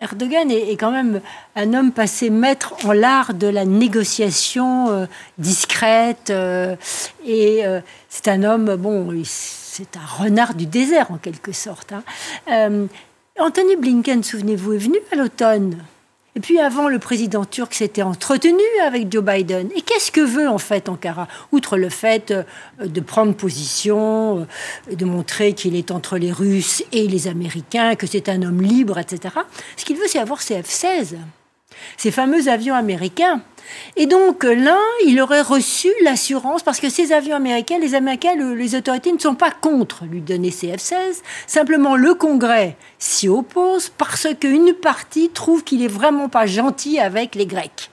Erdogan 0.00 0.48
est, 0.48 0.76
quand 0.76 0.92
même 0.92 1.20
un 1.56 1.74
homme 1.74 1.90
passé 1.90 2.30
maître 2.30 2.74
en 2.86 2.92
l'art 2.92 3.34
de 3.34 3.48
la 3.48 3.64
négociation 3.64 4.90
euh, 4.90 5.06
discrète. 5.38 6.30
euh, 6.30 6.76
et 7.24 7.66
euh, 7.66 7.80
c'est 8.08 8.28
un 8.28 8.44
homme, 8.44 8.76
bon, 8.76 9.12
c'est 9.24 9.96
un 9.96 10.22
renard 10.22 10.54
du 10.54 10.66
désert 10.66 11.10
en 11.10 11.16
quelque 11.16 11.50
sorte. 11.50 11.92
hein. 11.92 12.86
Anthony 13.40 13.74
Blinken, 13.76 14.22
souvenez-vous, 14.22 14.74
est 14.74 14.78
venu 14.78 14.98
à 15.10 15.16
l'automne. 15.16 15.76
Et 16.38 16.40
puis 16.40 16.60
avant, 16.60 16.86
le 16.86 17.00
président 17.00 17.44
turc 17.44 17.74
s'était 17.74 18.02
entretenu 18.02 18.62
avec 18.86 19.10
Joe 19.10 19.24
Biden. 19.24 19.70
Et 19.74 19.80
qu'est-ce 19.80 20.12
que 20.12 20.20
veut 20.20 20.48
en 20.48 20.58
fait 20.58 20.88
Ankara? 20.88 21.26
Outre 21.50 21.76
le 21.76 21.88
fait 21.88 22.30
euh, 22.30 22.44
de 22.78 23.00
prendre 23.00 23.34
position, 23.34 24.46
euh, 24.88 24.94
de 24.94 25.04
montrer 25.04 25.54
qu'il 25.54 25.74
est 25.74 25.90
entre 25.90 26.16
les 26.16 26.30
Russes 26.30 26.84
et 26.92 27.08
les 27.08 27.26
Américains, 27.26 27.96
que 27.96 28.06
c'est 28.06 28.28
un 28.28 28.40
homme 28.42 28.62
libre, 28.62 28.98
etc. 28.98 29.34
Ce 29.76 29.84
qu'il 29.84 29.96
veut, 29.96 30.06
c'est 30.06 30.20
avoir 30.20 30.40
ses 30.40 30.62
F-16, 30.62 31.16
ces 31.96 32.10
fameux 32.10 32.48
avions 32.48 32.74
américains. 32.74 33.42
Et 33.96 34.06
donc 34.06 34.44
euh, 34.44 34.54
là, 34.54 34.78
il 35.06 35.20
aurait 35.20 35.42
reçu 35.42 35.88
l'assurance, 36.02 36.62
parce 36.62 36.80
que 36.80 36.88
ces 36.88 37.12
avions 37.12 37.36
américains, 37.36 37.78
les 37.78 37.94
Américains, 37.94 38.34
le- 38.34 38.54
les 38.54 38.74
autorités 38.74 39.12
ne 39.12 39.18
sont 39.18 39.34
pas 39.34 39.50
contre 39.50 40.04
lui 40.04 40.20
donner 40.22 40.50
ces 40.50 40.68
F-16. 40.68 41.22
Simplement, 41.46 41.94
le 41.96 42.14
Congrès 42.14 42.76
s'y 42.98 43.28
oppose 43.28 43.90
parce 43.90 44.26
qu'une 44.40 44.72
partie 44.72 45.28
trouve 45.28 45.64
qu'il 45.64 45.82
est 45.82 45.88
vraiment 45.88 46.28
pas 46.28 46.46
gentil 46.46 46.98
avec 46.98 47.34
les 47.34 47.46
Grecs. 47.46 47.90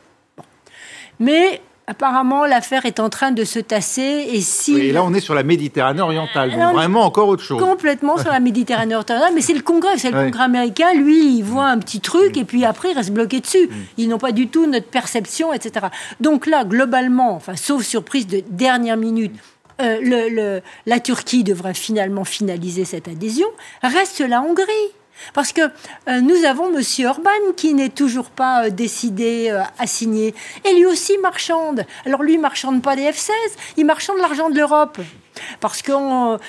Mais 1.20 1.62
apparemment, 1.88 2.46
l'affaire 2.46 2.86
est 2.86 3.00
en 3.00 3.10
train 3.10 3.32
de 3.32 3.44
se 3.44 3.60
tasser 3.60 4.28
et 4.32 4.42
si... 4.42 4.76
Et 4.78 4.92
là, 4.92 5.04
on 5.04 5.14
est 5.14 5.20
sur 5.20 5.34
la 5.36 5.44
Méditerranée 5.44 6.02
orientale. 6.02 6.52
Donc 6.52 6.74
vraiment 6.74 7.02
encore 7.04 7.28
autre 7.28 7.44
chose. 7.44 7.62
Complètement 7.62 8.18
sur 8.18 8.32
la 8.32 8.40
Méditerranée 8.50 8.96
orientale, 8.96 9.32
mais 9.34 9.42
c'est 9.42 9.54
le 9.54 9.62
Congrès, 9.62 9.98
c'est 9.98 10.12
le 10.12 10.18
Ouais. 10.18 10.26
Congrès 10.26 10.44
américain. 10.44 10.94
Lui, 10.94 11.38
il 11.38 11.44
voit 11.44 11.68
un 11.68 11.78
petit 11.80 12.00
truc 12.02 12.38
et 12.38 12.44
puis 12.46 12.66
après, 12.66 12.92
il 12.92 12.94
reste 12.98 13.12
bloqué 13.12 13.40
dessus. 13.40 13.70
Ils 13.98 14.08
n'ont 14.10 14.18
pas 14.18 14.32
du 14.32 14.48
tout 14.48 14.66
notre 14.68 14.88
perception, 14.88 15.54
etc. 15.54 15.88
Donc 16.20 16.46
là, 16.48 16.64
globalement, 16.64 17.36
enfin, 17.36 17.56
sauf 17.56 17.84
surprise 17.84 18.28
de 18.28 18.44
dernière 18.50 18.98
minute. 18.98 19.34
euh, 19.82 19.98
le- 20.02 20.30
le- 20.30 20.62
la 20.86 21.02
Turquie 21.02 21.44
devrait 21.44 21.74
finalement 21.74 22.24
finaliser 22.24 22.86
cette 22.86 23.10
adhésion. 23.10 23.48
Reste 23.84 24.22
la 24.22 24.42
Hongrie. 24.42 24.64
Parce 25.34 25.52
que 25.54 25.62
euh, 25.62 26.22
nous 26.22 26.46
avons 26.46 26.76
M. 26.76 26.82
Orban 27.08 27.54
qui 27.56 27.74
n'est 27.74 27.90
toujours 27.90 28.30
pas 28.30 28.66
euh, 28.66 28.70
décidé 28.70 29.50
euh, 29.50 29.62
à 29.78 29.88
signer. 29.88 30.34
Et 30.66 30.74
lui 30.74 30.86
aussi 30.86 31.18
marchande. 31.18 31.86
Alors 32.06 32.24
lui, 32.24 32.38
marchande 32.38 32.82
pas 32.82 32.96
des 32.96 33.12
F-16, 33.12 33.32
il 33.78 33.86
marchande 33.86 34.18
l'argent 34.18 34.50
de 34.50 34.56
l'Europe. 34.56 35.00
Parce 35.60 35.82
que 35.82 35.92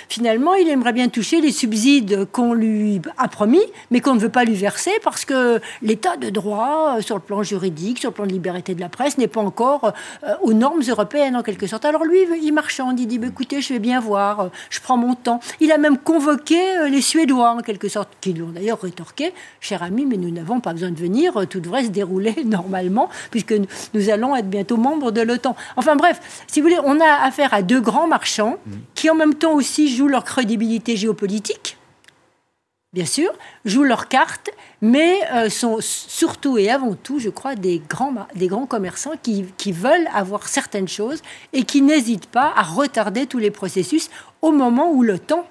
finalement, 0.08 0.54
il 0.54 0.68
aimerait 0.68 0.92
bien 0.92 1.08
toucher 1.08 1.40
les 1.40 1.52
subsides 1.52 2.26
qu'on 2.32 2.54
lui 2.54 3.00
a 3.18 3.28
promis, 3.28 3.62
mais 3.90 4.00
qu'on 4.00 4.14
ne 4.14 4.20
veut 4.20 4.28
pas 4.28 4.44
lui 4.44 4.54
verser 4.54 4.92
parce 5.02 5.24
que 5.24 5.60
l'état 5.82 6.16
de 6.16 6.30
droit, 6.30 6.96
euh, 6.96 7.00
sur 7.00 7.16
le 7.16 7.22
plan 7.22 7.42
juridique, 7.42 7.98
sur 7.98 8.10
le 8.10 8.14
plan 8.14 8.26
de 8.26 8.32
liberté 8.32 8.74
de 8.74 8.80
la 8.80 8.88
presse, 8.88 9.18
n'est 9.18 9.28
pas 9.28 9.40
encore 9.40 9.92
euh, 10.24 10.34
aux 10.42 10.52
normes 10.52 10.82
européennes 10.86 11.36
en 11.36 11.42
quelque 11.42 11.66
sorte. 11.66 11.84
Alors 11.84 12.04
lui, 12.04 12.18
il 12.42 12.52
marchande, 12.52 12.98
il 13.00 13.06
dit 13.06 13.18
bah, 13.18 13.28
écoutez, 13.28 13.60
je 13.60 13.72
vais 13.72 13.78
bien 13.78 14.00
voir, 14.00 14.40
euh, 14.40 14.48
je 14.70 14.80
prends 14.80 14.96
mon 14.96 15.14
temps. 15.14 15.40
Il 15.60 15.72
a 15.72 15.78
même 15.78 15.98
convoqué 15.98 16.56
les 16.88 17.00
Suédois 17.00 17.50
en 17.50 17.60
quelque 17.60 17.88
sorte, 17.88 18.08
qui 18.20 18.32
lui 18.32 18.42
ont 18.42 18.50
d'ailleurs 18.50 18.80
rétorqué 18.80 19.32
cher 19.60 19.82
ami, 19.82 20.06
mais 20.06 20.16
nous 20.16 20.30
n'avons 20.30 20.60
pas 20.60 20.72
besoin 20.72 20.90
de 20.90 20.98
venir, 20.98 21.46
tout 21.48 21.60
devrait 21.60 21.84
se 21.84 21.90
dérouler 21.90 22.34
normalement, 22.44 23.08
puisque 23.30 23.54
nous 23.94 24.10
allons 24.10 24.36
être 24.36 24.48
bientôt 24.48 24.76
membres 24.76 25.10
de 25.10 25.20
l'OTAN. 25.20 25.56
Enfin 25.76 25.96
bref, 25.96 26.44
si 26.46 26.60
vous 26.60 26.68
voulez, 26.68 26.80
on 26.84 27.00
a 27.00 27.24
affaire 27.24 27.52
à 27.54 27.62
deux 27.62 27.80
grands 27.80 28.06
marchands 28.06 28.56
qui 28.94 29.10
en 29.10 29.14
même 29.14 29.34
temps 29.34 29.54
aussi 29.54 29.94
jouent 29.94 30.08
leur 30.08 30.24
crédibilité 30.24 30.96
géopolitique, 30.96 31.76
bien 32.92 33.04
sûr, 33.04 33.30
jouent 33.64 33.84
leurs 33.84 34.08
cartes, 34.08 34.50
mais 34.80 35.18
euh, 35.32 35.50
sont 35.50 35.78
surtout 35.80 36.58
et 36.58 36.70
avant 36.70 36.94
tout, 36.94 37.18
je 37.18 37.28
crois, 37.28 37.54
des 37.54 37.82
grands, 37.88 38.26
des 38.34 38.46
grands 38.46 38.66
commerçants 38.66 39.14
qui, 39.22 39.44
qui 39.56 39.72
veulent 39.72 40.08
avoir 40.14 40.48
certaines 40.48 40.88
choses 40.88 41.22
et 41.52 41.64
qui 41.64 41.82
n'hésitent 41.82 42.30
pas 42.30 42.52
à 42.56 42.62
retarder 42.62 43.26
tous 43.26 43.38
les 43.38 43.50
processus 43.50 44.10
au 44.42 44.52
moment 44.52 44.90
où 44.92 45.02
le 45.02 45.18
temps 45.18 45.46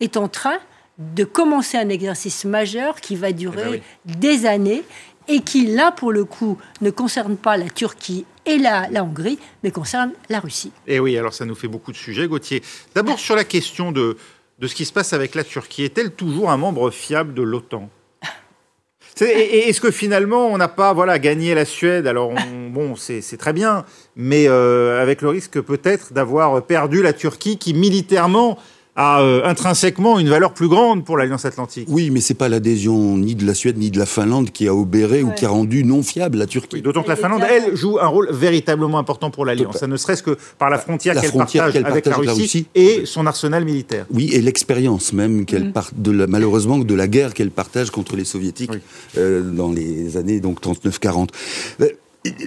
est 0.00 0.16
en 0.16 0.28
train 0.28 0.58
de 0.98 1.24
commencer 1.24 1.78
un 1.78 1.88
exercice 1.88 2.44
majeur 2.44 3.00
qui 3.00 3.16
va 3.16 3.32
durer 3.32 3.82
eh 3.82 3.82
ben 4.04 4.20
des 4.20 4.46
années 4.46 4.82
et 5.28 5.40
qui, 5.40 5.66
là, 5.66 5.92
pour 5.92 6.12
le 6.12 6.24
coup, 6.24 6.58
ne 6.80 6.90
concerne 6.90 7.36
pas 7.36 7.56
la 7.56 7.68
Turquie 7.68 8.26
et 8.54 8.58
la, 8.58 9.04
Hongrie, 9.04 9.38
mais 9.62 9.70
concerne 9.70 10.12
la 10.28 10.40
Russie. 10.40 10.72
Et 10.86 10.96
eh 10.96 11.00
oui, 11.00 11.16
alors 11.16 11.34
ça 11.34 11.44
nous 11.44 11.54
fait 11.54 11.68
beaucoup 11.68 11.92
de 11.92 11.96
sujets, 11.96 12.26
Gauthier. 12.26 12.62
D'abord, 12.94 13.18
sur 13.18 13.36
la 13.36 13.44
question 13.44 13.92
de, 13.92 14.16
de 14.58 14.66
ce 14.66 14.74
qui 14.74 14.84
se 14.84 14.92
passe 14.92 15.12
avec 15.12 15.34
la 15.34 15.44
Turquie, 15.44 15.84
est-elle 15.84 16.12
toujours 16.12 16.50
un 16.50 16.56
membre 16.56 16.90
fiable 16.90 17.34
de 17.34 17.42
l'OTAN? 17.42 17.88
Est-ce 19.20 19.80
que 19.80 19.90
finalement 19.90 20.48
on 20.48 20.58
n'a 20.58 20.68
pas 20.68 20.92
voilà 20.92 21.18
gagné 21.18 21.54
la 21.54 21.64
Suède? 21.64 22.06
Alors 22.06 22.32
bon, 22.70 22.96
c'est 22.96 23.36
très 23.38 23.52
bien, 23.52 23.84
mais 24.16 24.48
euh, 24.48 25.00
avec 25.00 25.22
le 25.22 25.28
risque 25.28 25.60
peut-être 25.60 26.12
d'avoir 26.12 26.64
perdu 26.64 27.02
la 27.02 27.12
Turquie, 27.12 27.58
qui 27.58 27.74
militairement 27.74 28.58
a 29.00 29.22
euh, 29.22 29.40
intrinsèquement 29.44 30.18
une 30.18 30.28
valeur 30.28 30.52
plus 30.52 30.68
grande 30.68 31.06
pour 31.06 31.16
l'Alliance 31.16 31.46
Atlantique. 31.46 31.88
Oui, 31.90 32.10
mais 32.10 32.20
c'est 32.20 32.34
pas 32.34 32.50
l'adhésion 32.50 33.16
ni 33.16 33.34
de 33.34 33.46
la 33.46 33.54
Suède 33.54 33.78
ni 33.78 33.90
de 33.90 33.98
la 33.98 34.04
Finlande 34.04 34.50
qui 34.50 34.68
a 34.68 34.74
obéré 34.74 35.22
ou 35.22 35.30
qui 35.30 35.46
a 35.46 35.48
rendu 35.48 35.84
non 35.84 36.02
fiable 36.02 36.36
la 36.36 36.46
Turquie. 36.46 36.82
D'autant 36.82 37.02
que 37.02 37.08
la 37.08 37.16
Finlande, 37.16 37.42
elle, 37.48 37.74
joue 37.74 37.98
un 37.98 38.06
rôle 38.06 38.28
véritablement 38.30 38.98
important 38.98 39.30
pour 39.30 39.46
l'Alliance. 39.46 39.78
Ça 39.78 39.86
ne 39.86 39.96
serait-ce 39.96 40.22
que 40.22 40.36
par 40.58 40.68
la 40.68 40.78
frontière 40.78 41.18
qu'elle 41.18 41.32
partage, 41.32 41.76
avec 41.76 42.04
la 42.04 42.16
Russie, 42.16 42.66
et 42.74 43.06
son 43.06 43.26
arsenal 43.26 43.64
militaire. 43.64 44.04
Oui, 44.10 44.30
et 44.34 44.42
l'expérience 44.42 45.14
même 45.14 45.46
qu'elle 45.46 45.68
mm. 45.68 45.72
part 45.72 45.90
de 45.96 46.10
la, 46.10 46.26
malheureusement 46.26 46.78
de 46.78 46.94
la 46.94 47.08
guerre 47.08 47.32
qu'elle 47.32 47.50
partage 47.50 47.90
contre 47.90 48.16
les 48.16 48.26
soviétiques 48.26 48.70
euh, 49.16 49.40
dans 49.40 49.72
les 49.72 50.18
années 50.18 50.40
donc 50.40 50.60
39-40 50.60 51.28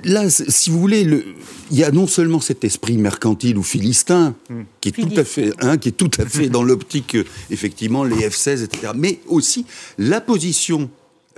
là, 0.03 0.29
si 0.29 0.69
vous 0.69 0.79
voulez, 0.79 1.01
il 1.71 1.77
y 1.77 1.83
a 1.83 1.91
non 1.91 2.07
seulement 2.07 2.39
cet 2.39 2.63
esprit 2.63 2.97
mercantile 2.97 3.57
ou 3.57 3.63
philistin, 3.63 4.35
hmm. 4.49 4.61
qui 4.81 4.89
est 4.89 4.91
tout 4.91 5.19
à 5.19 5.23
fait, 5.23 5.53
hein, 5.61 5.77
qui 5.77 5.89
est 5.89 5.93
tout 5.93 6.11
à 6.19 6.25
fait 6.25 6.49
dans 6.49 6.63
l'optique, 6.63 7.15
euh, 7.15 7.25
effectivement, 7.49 8.03
les 8.03 8.27
F-16, 8.29 8.63
etc., 8.63 8.93
mais 8.95 9.19
aussi 9.27 9.65
la 9.97 10.21
position 10.21 10.89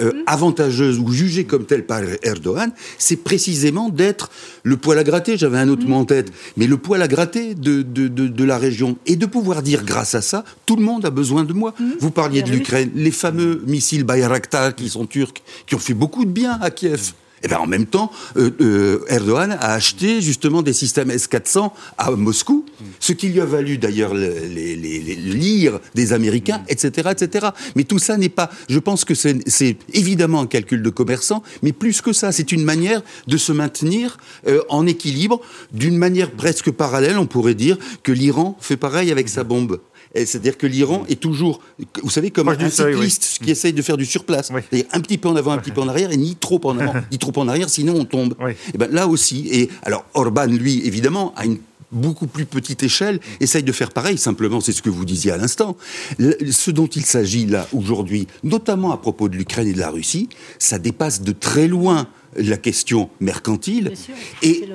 euh, 0.02 0.12
hmm. 0.12 0.24
avantageuse 0.28 1.00
ou 1.00 1.10
jugée 1.10 1.46
comme 1.46 1.66
telle 1.66 1.86
par 1.86 2.02
Erdogan, 2.24 2.74
c'est 2.98 3.16
précisément 3.16 3.88
d'être 3.88 4.30
le 4.64 4.76
poil 4.76 5.00
à 5.00 5.06
gratter, 5.06 5.38
j'avais 5.38 5.58
un 5.58 5.70
autre 5.70 5.86
hmm. 5.86 5.90
mot 5.90 5.96
en 5.96 6.06
tête, 6.06 6.34
mais 6.58 6.68
le 6.68 6.76
poil 6.76 7.02
à 7.02 7.08
gratter 7.08 7.56
de, 7.56 7.84
de, 7.84 8.10
de, 8.10 8.44
la 8.44 8.58
région, 8.58 8.98
et 9.06 9.16
de 9.16 9.26
pouvoir 9.26 9.62
dire 9.64 9.86
grâce 9.86 10.14
à 10.14 10.22
ça, 10.22 10.44
tout 10.66 10.76
le 10.76 10.84
monde 10.84 11.06
a 11.06 11.10
besoin 11.10 11.46
de 11.46 11.54
moi. 11.54 11.74
Vous 12.02 12.12
parliez 12.12 12.42
de 12.42 12.52
l'Ukraine, 12.52 12.92
les 12.96 13.12
fameux 13.12 13.64
missiles 13.66 14.04
Bayraktar 14.04 14.76
qui 14.76 14.90
sont 14.90 15.06
turcs, 15.06 15.42
qui 15.66 15.76
ont 15.76 15.80
fait 15.80 15.94
beaucoup 15.94 16.26
de 16.26 16.32
bien 16.32 16.60
à 16.62 16.70
Kiev. 16.70 17.14
Et 17.46 17.48
eh 17.48 17.50
bien 17.50 17.60
en 17.60 17.68
même 17.68 17.86
temps, 17.86 18.12
euh, 18.38 18.50
euh, 18.60 19.06
Erdogan 19.08 19.52
a 19.52 19.74
acheté 19.74 20.20
justement 20.20 20.64
des 20.64 20.74
systèmes 20.74 21.12
S-400 21.12 21.70
à 21.96 22.10
Moscou, 22.10 22.66
ce 23.00 23.14
qui 23.14 23.28
lui 23.28 23.40
a 23.40 23.46
valu 23.46 23.78
d'ailleurs 23.78 24.16
les, 24.16 24.76
lire 24.76 25.80
des 25.94 26.12
Américains, 26.12 26.64
etc., 26.70 27.10
etc. 27.12 27.50
Mais 27.76 27.84
tout 27.84 28.00
ça 28.00 28.18
n'est 28.18 28.30
pas. 28.30 28.50
Je 28.68 28.80
pense 28.80 29.06
que 29.06 29.14
c'est 29.14 29.78
évidemment 29.94 30.42
un 30.42 30.48
calcul 30.48 30.82
de 30.82 30.90
commerçant, 30.90 31.44
mais 31.62 31.72
plus 31.72 32.02
que 32.02 32.14
ça, 32.14 32.32
c'est 32.32 32.52
une 32.52 32.64
manière 32.64 33.04
de 33.28 33.38
se 33.38 33.52
maintenir 33.52 34.18
euh, 34.48 34.64
en 34.70 34.88
équilibre, 34.88 35.40
d'une 35.72 35.98
manière 35.98 36.32
presque 36.32 36.72
parallèle. 36.72 37.20
On 37.20 37.28
pourrait 37.28 37.54
dire 37.54 37.78
que 38.02 38.12
l'Iran 38.12 38.58
fait 38.60 38.76
pareil 38.76 39.12
avec 39.12 39.30
sa 39.30 39.44
bombe. 39.44 39.80
C'est-à-dire 40.16 40.58
que 40.58 40.68
l'Iran 40.68 41.06
est 41.10 41.20
toujours, 41.20 41.62
vous 42.04 42.10
savez, 42.10 42.32
comme 42.32 42.50
un 42.50 42.70
cycliste 42.70 43.40
qui 43.44 43.52
essaye 43.52 43.74
de 43.74 43.82
faire 43.82 43.98
du 43.98 44.06
surplace. 44.06 44.52
Un 44.92 45.02
petit 45.02 45.18
peu 45.18 45.30
en 45.30 45.36
avant, 45.36 45.52
un 45.52 45.58
petit 45.58 45.72
peu 45.72 45.82
en 45.82 45.88
arrière, 45.88 46.12
et 46.12 46.18
ni 46.18 46.36
trop 46.36 46.62
en 46.64 46.78
avant, 46.80 46.94
ni 47.12 47.18
trop 47.18 47.34
en 47.40 47.48
arrière, 47.48 47.70
sinon 47.70 47.96
on 47.96 48.06
tombe. 48.06 48.36
Et 48.74 48.78
ben 48.78 48.90
là 48.92 49.08
aussi. 49.08 49.48
Et 49.52 49.70
alors 49.84 50.06
Orban, 50.14 50.46
lui, 50.48 50.86
évidemment, 50.86 51.34
a 51.36 51.46
une 51.46 51.58
beaucoup 51.96 52.28
plus 52.28 52.46
petite 52.46 52.84
échelle, 52.84 53.20
essaye 53.40 53.64
de 53.64 53.72
faire 53.72 53.92
pareil. 53.92 54.18
Simplement, 54.18 54.62
c'est 54.62 54.72
ce 54.72 54.82
que 54.82 54.90
vous 54.90 55.06
disiez 55.06 55.32
à 55.32 55.38
l'instant. 55.38 55.76
Ce 56.20 56.72
dont 56.72 56.88
il 56.88 57.06
s'agit 57.06 57.46
là 57.46 57.68
aujourd'hui, 57.74 58.28
notamment 58.44 58.92
à 58.92 58.98
propos 58.98 59.30
de 59.30 59.36
l'Ukraine 59.36 59.68
et 59.68 59.74
de 59.74 59.80
la 59.80 59.90
Russie, 59.90 60.30
ça 60.60 60.80
dépasse 60.80 61.22
de 61.22 61.32
très 61.32 61.68
loin 61.68 62.08
la 62.36 62.58
question 62.58 63.10
mercantile. 63.20 63.94
et 64.42 64.68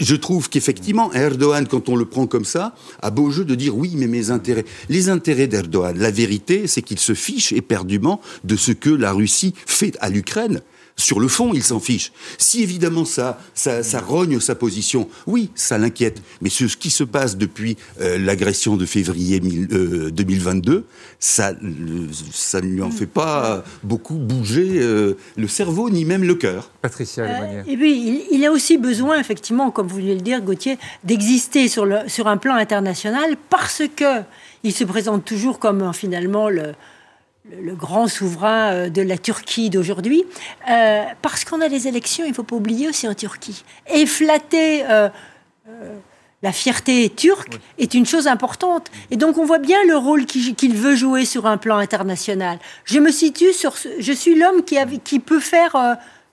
je 0.00 0.16
trouve 0.16 0.48
qu'effectivement, 0.48 1.12
Erdogan, 1.12 1.66
quand 1.66 1.88
on 1.88 1.96
le 1.96 2.04
prend 2.04 2.26
comme 2.26 2.44
ça, 2.44 2.74
a 3.02 3.10
beau 3.10 3.30
jeu 3.30 3.44
de 3.44 3.54
dire 3.54 3.76
oui, 3.76 3.92
mais 3.96 4.06
mes 4.06 4.30
intérêts. 4.30 4.64
Les 4.88 5.08
intérêts 5.08 5.46
d'Erdogan, 5.46 5.96
la 5.96 6.10
vérité, 6.10 6.66
c'est 6.66 6.82
qu'il 6.82 6.98
se 6.98 7.14
fiche 7.14 7.52
éperdument 7.52 8.20
de 8.42 8.56
ce 8.56 8.72
que 8.72 8.90
la 8.90 9.12
Russie 9.12 9.54
fait 9.66 9.96
à 10.00 10.08
l'Ukraine. 10.08 10.60
Sur 10.96 11.18
le 11.18 11.26
fond, 11.26 11.52
il 11.54 11.62
s'en 11.64 11.80
fiche. 11.80 12.12
Si 12.38 12.62
évidemment 12.62 13.04
ça, 13.04 13.40
ça, 13.54 13.82
rogne 14.00 14.38
sa 14.38 14.54
position, 14.54 15.08
oui, 15.26 15.50
ça 15.56 15.76
l'inquiète. 15.76 16.22
Mais 16.40 16.50
ce, 16.50 16.64
qui 16.64 16.90
se 16.90 17.02
passe 17.02 17.36
depuis 17.36 17.76
euh, 18.00 18.16
l'agression 18.16 18.76
de 18.76 18.86
février 18.86 19.40
2022, 19.40 20.72
euh, 20.72 20.82
ça, 21.18 21.52
ça 22.32 22.60
ne 22.60 22.66
lui 22.66 22.82
en 22.82 22.90
fait 22.90 23.06
pas 23.06 23.64
beaucoup 23.82 24.14
bouger 24.14 24.74
euh, 24.74 25.16
le 25.36 25.48
cerveau 25.48 25.90
ni 25.90 26.04
même 26.04 26.22
le 26.22 26.36
cœur. 26.36 26.70
Patricia 26.80 27.24
Et 27.66 27.76
puis, 27.76 28.26
il, 28.30 28.44
a 28.46 28.52
aussi 28.52 28.78
besoin, 28.78 29.18
effectivement, 29.18 29.72
comme 29.72 29.88
vous 29.88 29.96
voulez 29.96 30.14
le 30.14 30.20
dire, 30.20 30.42
Gauthier, 30.42 30.78
d'exister 31.02 31.66
sur, 31.66 31.88
sur 32.06 32.28
un 32.28 32.36
plan 32.36 32.54
international 32.54 33.36
parce 33.50 33.82
que 33.96 34.22
il 34.62 34.72
se 34.72 34.84
présente 34.84 35.24
toujours 35.24 35.58
comme 35.58 35.92
finalement 35.92 36.48
le 36.48 36.72
le 37.50 37.74
grand 37.74 38.08
souverain 38.08 38.72
euh, 38.72 38.88
de 38.88 39.02
la 39.02 39.18
Turquie 39.18 39.70
d'aujourd'hui, 39.70 40.24
euh, 40.70 41.04
parce 41.20 41.44
qu'on 41.44 41.60
a 41.60 41.68
des 41.68 41.88
élections, 41.88 42.24
il 42.24 42.30
ne 42.30 42.34
faut 42.34 42.42
pas 42.42 42.56
oublier 42.56 42.88
aussi 42.88 43.06
en 43.06 43.14
Turquie. 43.14 43.64
Et 43.92 44.06
flatter 44.06 44.84
euh, 44.88 45.08
la 46.42 46.52
fierté 46.52 47.10
turque 47.10 47.58
est 47.78 47.94
une 47.94 48.06
chose 48.06 48.26
importante. 48.26 48.90
Et 49.10 49.16
donc 49.16 49.38
on 49.38 49.44
voit 49.44 49.58
bien 49.58 49.82
le 49.86 49.96
rôle 49.96 50.26
qu'il 50.26 50.74
veut 50.74 50.96
jouer 50.96 51.24
sur 51.24 51.46
un 51.46 51.56
plan 51.56 51.76
international. 51.76 52.58
Je 52.84 52.98
me 52.98 53.10
situe 53.10 53.52
sur... 53.52 53.74
je 53.98 54.12
suis 54.12 54.34
l'homme 54.34 54.62
qui, 54.64 54.76
qui 55.04 55.20
peut 55.20 55.40
faire... 55.40 55.76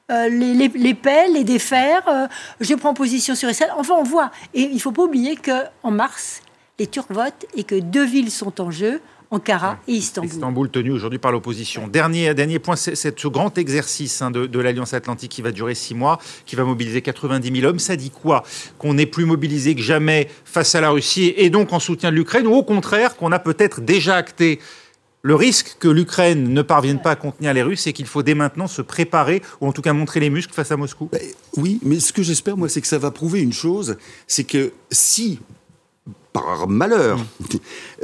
les, 0.09 0.53
les, 0.53 0.67
les, 0.67 0.93
pelles, 0.93 1.33
les 1.33 1.45
défaire, 1.45 2.03
je 2.59 2.75
prends 2.75 2.93
position 2.93 3.33
sur 3.33 3.49
Israël. 3.49 3.71
Enfin, 3.77 3.93
on 3.97 4.03
voit. 4.03 4.29
Et 4.53 4.63
il 4.63 4.73
ne 4.73 4.79
faut 4.79 4.91
pas 4.91 5.03
oublier 5.03 5.37
qu'en 5.37 5.91
mars, 5.91 6.41
les 6.79 6.87
Turcs 6.87 7.05
votent 7.09 7.45
et 7.55 7.63
que 7.63 7.75
deux 7.75 8.03
villes 8.03 8.29
sont 8.29 8.59
en 8.59 8.71
jeu, 8.71 8.99
Ankara 9.31 9.79
et 9.87 9.93
Istanbul. 9.93 10.29
Istanbul 10.29 10.69
tenu 10.69 10.91
aujourd'hui 10.91 11.17
par 11.17 11.31
l'opposition. 11.31 11.87
Dernier, 11.87 12.33
dernier 12.33 12.59
point, 12.59 12.75
c'est 12.75 12.95
ce 12.95 13.27
grand 13.29 13.57
exercice 13.57 14.21
hein, 14.21 14.29
de, 14.29 14.59
l'Alliance 14.59 14.93
Atlantique 14.93 15.31
qui 15.31 15.41
va 15.41 15.51
durer 15.51 15.73
six 15.73 15.95
mois, 15.95 16.19
qui 16.45 16.57
va 16.57 16.65
mobiliser 16.65 17.01
90 17.01 17.59
000 17.61 17.67
hommes. 17.67 17.79
Ça 17.79 17.95
dit 17.95 18.09
quoi? 18.09 18.43
Qu'on 18.77 18.97
est 18.97 19.05
plus 19.05 19.25
mobilisé 19.25 19.73
que 19.73 19.81
jamais 19.81 20.27
face 20.43 20.75
à 20.75 20.81
la 20.81 20.89
Russie 20.89 21.33
et 21.37 21.49
donc 21.49 21.71
en 21.71 21.79
soutien 21.79 22.11
de 22.11 22.15
l'Ukraine 22.15 22.45
ou 22.45 22.53
au 22.53 22.63
contraire 22.63 23.15
qu'on 23.15 23.31
a 23.31 23.39
peut-être 23.39 23.79
déjà 23.79 24.17
acté 24.17 24.59
le 25.21 25.35
risque 25.35 25.77
que 25.79 25.87
l'Ukraine 25.87 26.51
ne 26.53 26.61
parvienne 26.61 27.01
pas 27.01 27.11
à 27.11 27.15
contenir 27.15 27.53
les 27.53 27.61
Russes 27.61 27.87
et 27.87 27.93
qu'il 27.93 28.07
faut 28.07 28.23
dès 28.23 28.33
maintenant 28.33 28.67
se 28.67 28.81
préparer, 28.81 29.41
ou 29.61 29.67
en 29.67 29.71
tout 29.71 29.81
cas 29.81 29.93
montrer 29.93 30.19
les 30.19 30.29
muscles 30.29 30.53
face 30.53 30.71
à 30.71 30.77
Moscou? 30.77 31.09
Ben, 31.11 31.21
Oui, 31.57 31.79
mais 31.83 31.99
ce 31.99 32.11
que 32.11 32.23
j'espère, 32.23 32.57
moi, 32.57 32.69
c'est 32.69 32.81
que 32.81 32.87
ça 32.87 32.97
va 32.97 33.11
prouver 33.11 33.41
une 33.41 33.53
chose, 33.53 33.97
c'est 34.27 34.43
que 34.43 34.73
si 34.89 35.39
par 36.33 36.67
malheur, 36.67 37.17
mm. 37.17 37.23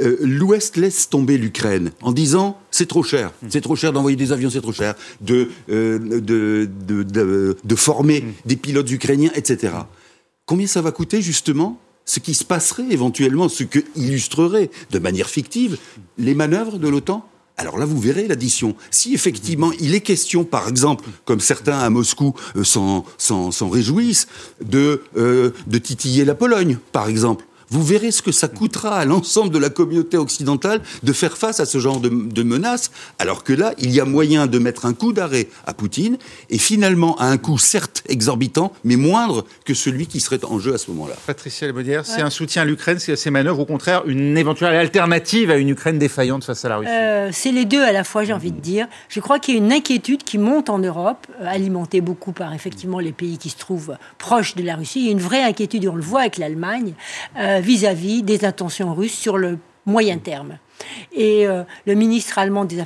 euh, 0.00 0.16
l'Ouest 0.20 0.76
laisse 0.76 1.08
tomber 1.08 1.38
l'Ukraine 1.38 1.92
en 2.02 2.12
disant 2.12 2.58
c'est 2.70 2.86
trop 2.86 3.02
cher, 3.02 3.32
mm. 3.42 3.46
c'est 3.50 3.60
trop 3.60 3.76
cher 3.76 3.92
d'envoyer 3.92 4.16
des 4.16 4.32
avions, 4.32 4.50
c'est 4.50 4.60
trop 4.60 4.72
cher 4.72 4.94
de, 5.20 5.48
euh, 5.70 5.98
de, 6.20 6.68
de, 6.86 7.56
de, 7.62 7.74
former 7.74 8.20
mm. 8.20 8.32
des 8.46 8.56
pilotes 8.56 8.90
ukrainiens, 8.90 9.30
etc. 9.34 9.74
Combien 10.46 10.66
ça 10.66 10.82
va 10.82 10.92
coûter 10.92 11.22
justement 11.22 11.80
ce 12.04 12.20
qui 12.20 12.34
se 12.34 12.44
passerait 12.44 12.86
éventuellement, 12.90 13.48
ce 13.48 13.64
que 13.64 13.80
illustrerait 13.96 14.70
de 14.90 14.98
manière 14.98 15.28
fictive 15.28 15.76
les 16.16 16.34
manœuvres 16.34 16.78
de 16.78 16.88
l'OTAN? 16.88 17.28
Alors 17.58 17.76
là, 17.76 17.84
vous 17.84 17.98
verrez 17.98 18.28
l'addition. 18.28 18.76
Si 18.92 19.14
effectivement 19.14 19.72
il 19.80 19.92
est 19.94 20.00
question, 20.00 20.44
par 20.44 20.68
exemple, 20.68 21.04
comme 21.24 21.40
certains 21.40 21.78
à 21.80 21.90
Moscou 21.90 22.34
euh, 22.56 22.62
s'en 22.62 23.68
réjouissent, 23.68 24.28
de, 24.64 25.02
euh, 25.16 25.50
de 25.66 25.78
titiller 25.78 26.24
la 26.24 26.36
Pologne, 26.36 26.78
par 26.92 27.08
exemple, 27.08 27.44
vous 27.70 27.82
verrez 27.82 28.10
ce 28.10 28.22
que 28.22 28.32
ça 28.32 28.48
coûtera 28.48 28.96
à 28.96 29.04
l'ensemble 29.04 29.50
de 29.50 29.58
la 29.58 29.70
communauté 29.70 30.16
occidentale 30.16 30.80
de 31.02 31.12
faire 31.12 31.36
face 31.36 31.60
à 31.60 31.66
ce 31.66 31.78
genre 31.78 32.00
de, 32.00 32.42
menaces, 32.42 32.90
alors 33.18 33.44
que 33.44 33.52
là, 33.52 33.74
il 33.78 33.90
y 33.90 34.00
a 34.00 34.04
moyen 34.04 34.46
de 34.46 34.58
mettre 34.58 34.86
un 34.86 34.94
coup 34.94 35.12
d'arrêt 35.12 35.48
à 35.66 35.74
Poutine, 35.74 36.16
et 36.50 36.58
finalement 36.58 37.16
à 37.18 37.26
un 37.26 37.36
coût 37.36 37.58
certes 37.58 38.02
exorbitant, 38.08 38.72
mais 38.84 38.96
moindre 38.96 39.44
que 39.64 39.74
celui 39.74 40.06
qui 40.06 40.20
serait 40.20 40.44
en 40.44 40.58
jeu 40.58 40.74
à 40.74 40.78
ce 40.78 40.90
moment-là. 40.90 41.14
Patricia 41.26 41.66
Lebaudière, 41.66 42.06
c'est 42.06 42.22
un 42.22 42.30
soutien 42.30 42.62
à 42.62 42.64
l'Ukraine, 42.64 42.98
c'est 42.98 43.16
ces 43.16 43.30
manœuvres, 43.30 43.60
au 43.60 43.66
contraire, 43.66 44.02
une 44.06 44.36
éventuelle 44.38 44.74
alternative 44.74 45.50
à 45.50 45.56
une 45.56 45.68
Ukraine 45.68 45.98
défaillante 45.98 46.44
face 46.44 46.64
à 46.64 46.68
la 46.68 46.76
Russie? 46.78 46.90
Euh, 46.90 47.30
C'est 47.32 47.52
les 47.52 47.64
deux 47.64 47.82
à 47.82 47.92
la 47.92 48.04
fois, 48.04 48.24
j'ai 48.24 48.32
envie 48.32 48.52
de 48.52 48.60
dire. 48.60 48.86
Je 49.08 49.20
crois 49.20 49.38
qu'il 49.38 49.54
y 49.54 49.58
a 49.58 49.60
une 49.60 49.72
inquiétude 49.72 50.22
qui 50.22 50.38
monte 50.38 50.70
en 50.70 50.78
Europe, 50.78 51.26
euh, 51.40 51.46
alimentée 51.46 52.00
beaucoup 52.00 52.32
par 52.32 52.54
effectivement 52.54 53.00
les 53.00 53.12
pays 53.12 53.38
qui 53.38 53.50
se 53.50 53.58
trouvent 53.58 53.96
proches 54.18 54.54
de 54.54 54.62
la 54.62 54.76
Russie. 54.76 55.00
Il 55.00 55.06
y 55.06 55.08
a 55.08 55.12
une 55.12 55.20
vraie 55.20 55.42
inquiétude, 55.42 55.86
on 55.86 55.94
le 55.94 56.02
voit 56.02 56.20
avec 56.20 56.38
l'Allemagne. 56.38 56.94
Euh, 57.36 57.57
vis-à-vis 57.60 58.22
des 58.22 58.44
intentions 58.44 58.94
russes 58.94 59.16
sur 59.16 59.38
le 59.38 59.58
moyen 59.86 60.18
terme. 60.18 60.58
Et 61.12 61.46
euh, 61.46 61.64
le 61.86 61.94
ministre 61.94 62.38
allemand 62.38 62.64
de, 62.64 62.76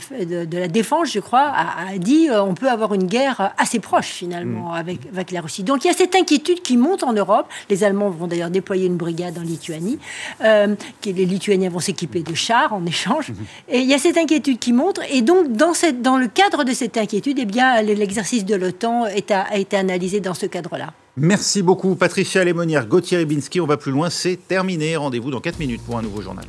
la 0.57 0.69
Défense, 0.69 1.13
je 1.13 1.21
crois, 1.21 1.53
a, 1.55 1.99
dit 1.99 2.29
euh, 2.31 2.43
on 2.43 2.55
peut 2.55 2.71
avoir 2.71 2.95
une 2.95 3.05
guerre 3.05 3.53
assez 3.59 3.81
proche 3.81 4.07
finalement 4.07 4.71
mm. 4.71 4.77
avec, 4.77 4.99
avec 5.13 5.31
la 5.31 5.41
Russie. 5.41 5.63
Donc 5.63 5.85
il 5.85 5.89
y 5.89 5.91
a 5.91 5.95
cette 5.95 6.15
inquiétude 6.15 6.63
qui 6.63 6.77
monte 6.77 7.03
en 7.03 7.13
Europe. 7.13 7.47
Les 7.69 7.85
Allemands 7.85 8.11
vont 8.11 8.27
d'ailleurs 8.27 8.51
déployer 8.51 8.87
une 8.87 8.97
brigade 8.97 9.37
en 9.39 9.43
Lituanie. 9.43 9.99
Euh, 10.43 10.75
les 11.05 11.27
Lituaniens 11.27 11.69
vont 11.69 11.81
s'équiper 11.81 12.23
de 12.23 12.35
chars 12.35 12.73
en 12.73 12.87
échange. 12.87 13.31
Mm-hmm. 13.31 13.75
Et 13.75 13.81
il 13.81 13.89
y 13.89 13.95
a 13.95 13.99
cette 13.99 14.17
inquiétude 14.17 14.59
qui 14.59 14.73
monte. 14.73 15.01
Et 15.11 15.21
donc 15.21 15.53
dans, 15.53 15.75
cette, 15.75 16.01
dans 16.01 16.17
le 16.17 16.29
cadre 16.29 16.65
de 16.65 16.73
cette 16.73 16.97
inquiétude, 16.97 17.39
eh 17.41 17.45
bien 17.45 17.83
l'exercice 17.83 18.45
de 18.45 18.55
l'OTAN 18.55 19.05
a 19.05 19.57
été 19.57 19.77
analysé 19.77 20.21
dans 20.21 20.35
ce 20.35 20.47
cadre-là. 20.47 20.95
Merci 21.17 21.63
beaucoup 21.63 21.95
Patricia 21.95 22.43
Lémonière, 22.43 22.87
Gauthier 22.87 23.19
Ribinski. 23.19 23.61
On 23.61 23.67
va 23.67 23.77
plus 23.77 23.93
loin, 23.93 24.09
c'est 24.09 24.37
terminé. 24.49 24.97
Rendez-vous 24.97 25.31
dans 25.31 25.41
4 25.41 25.59
minutes 25.59 25.83
pour 25.83 25.99
un 25.99 26.03
nouveau 26.03 26.23
journal. 26.23 26.47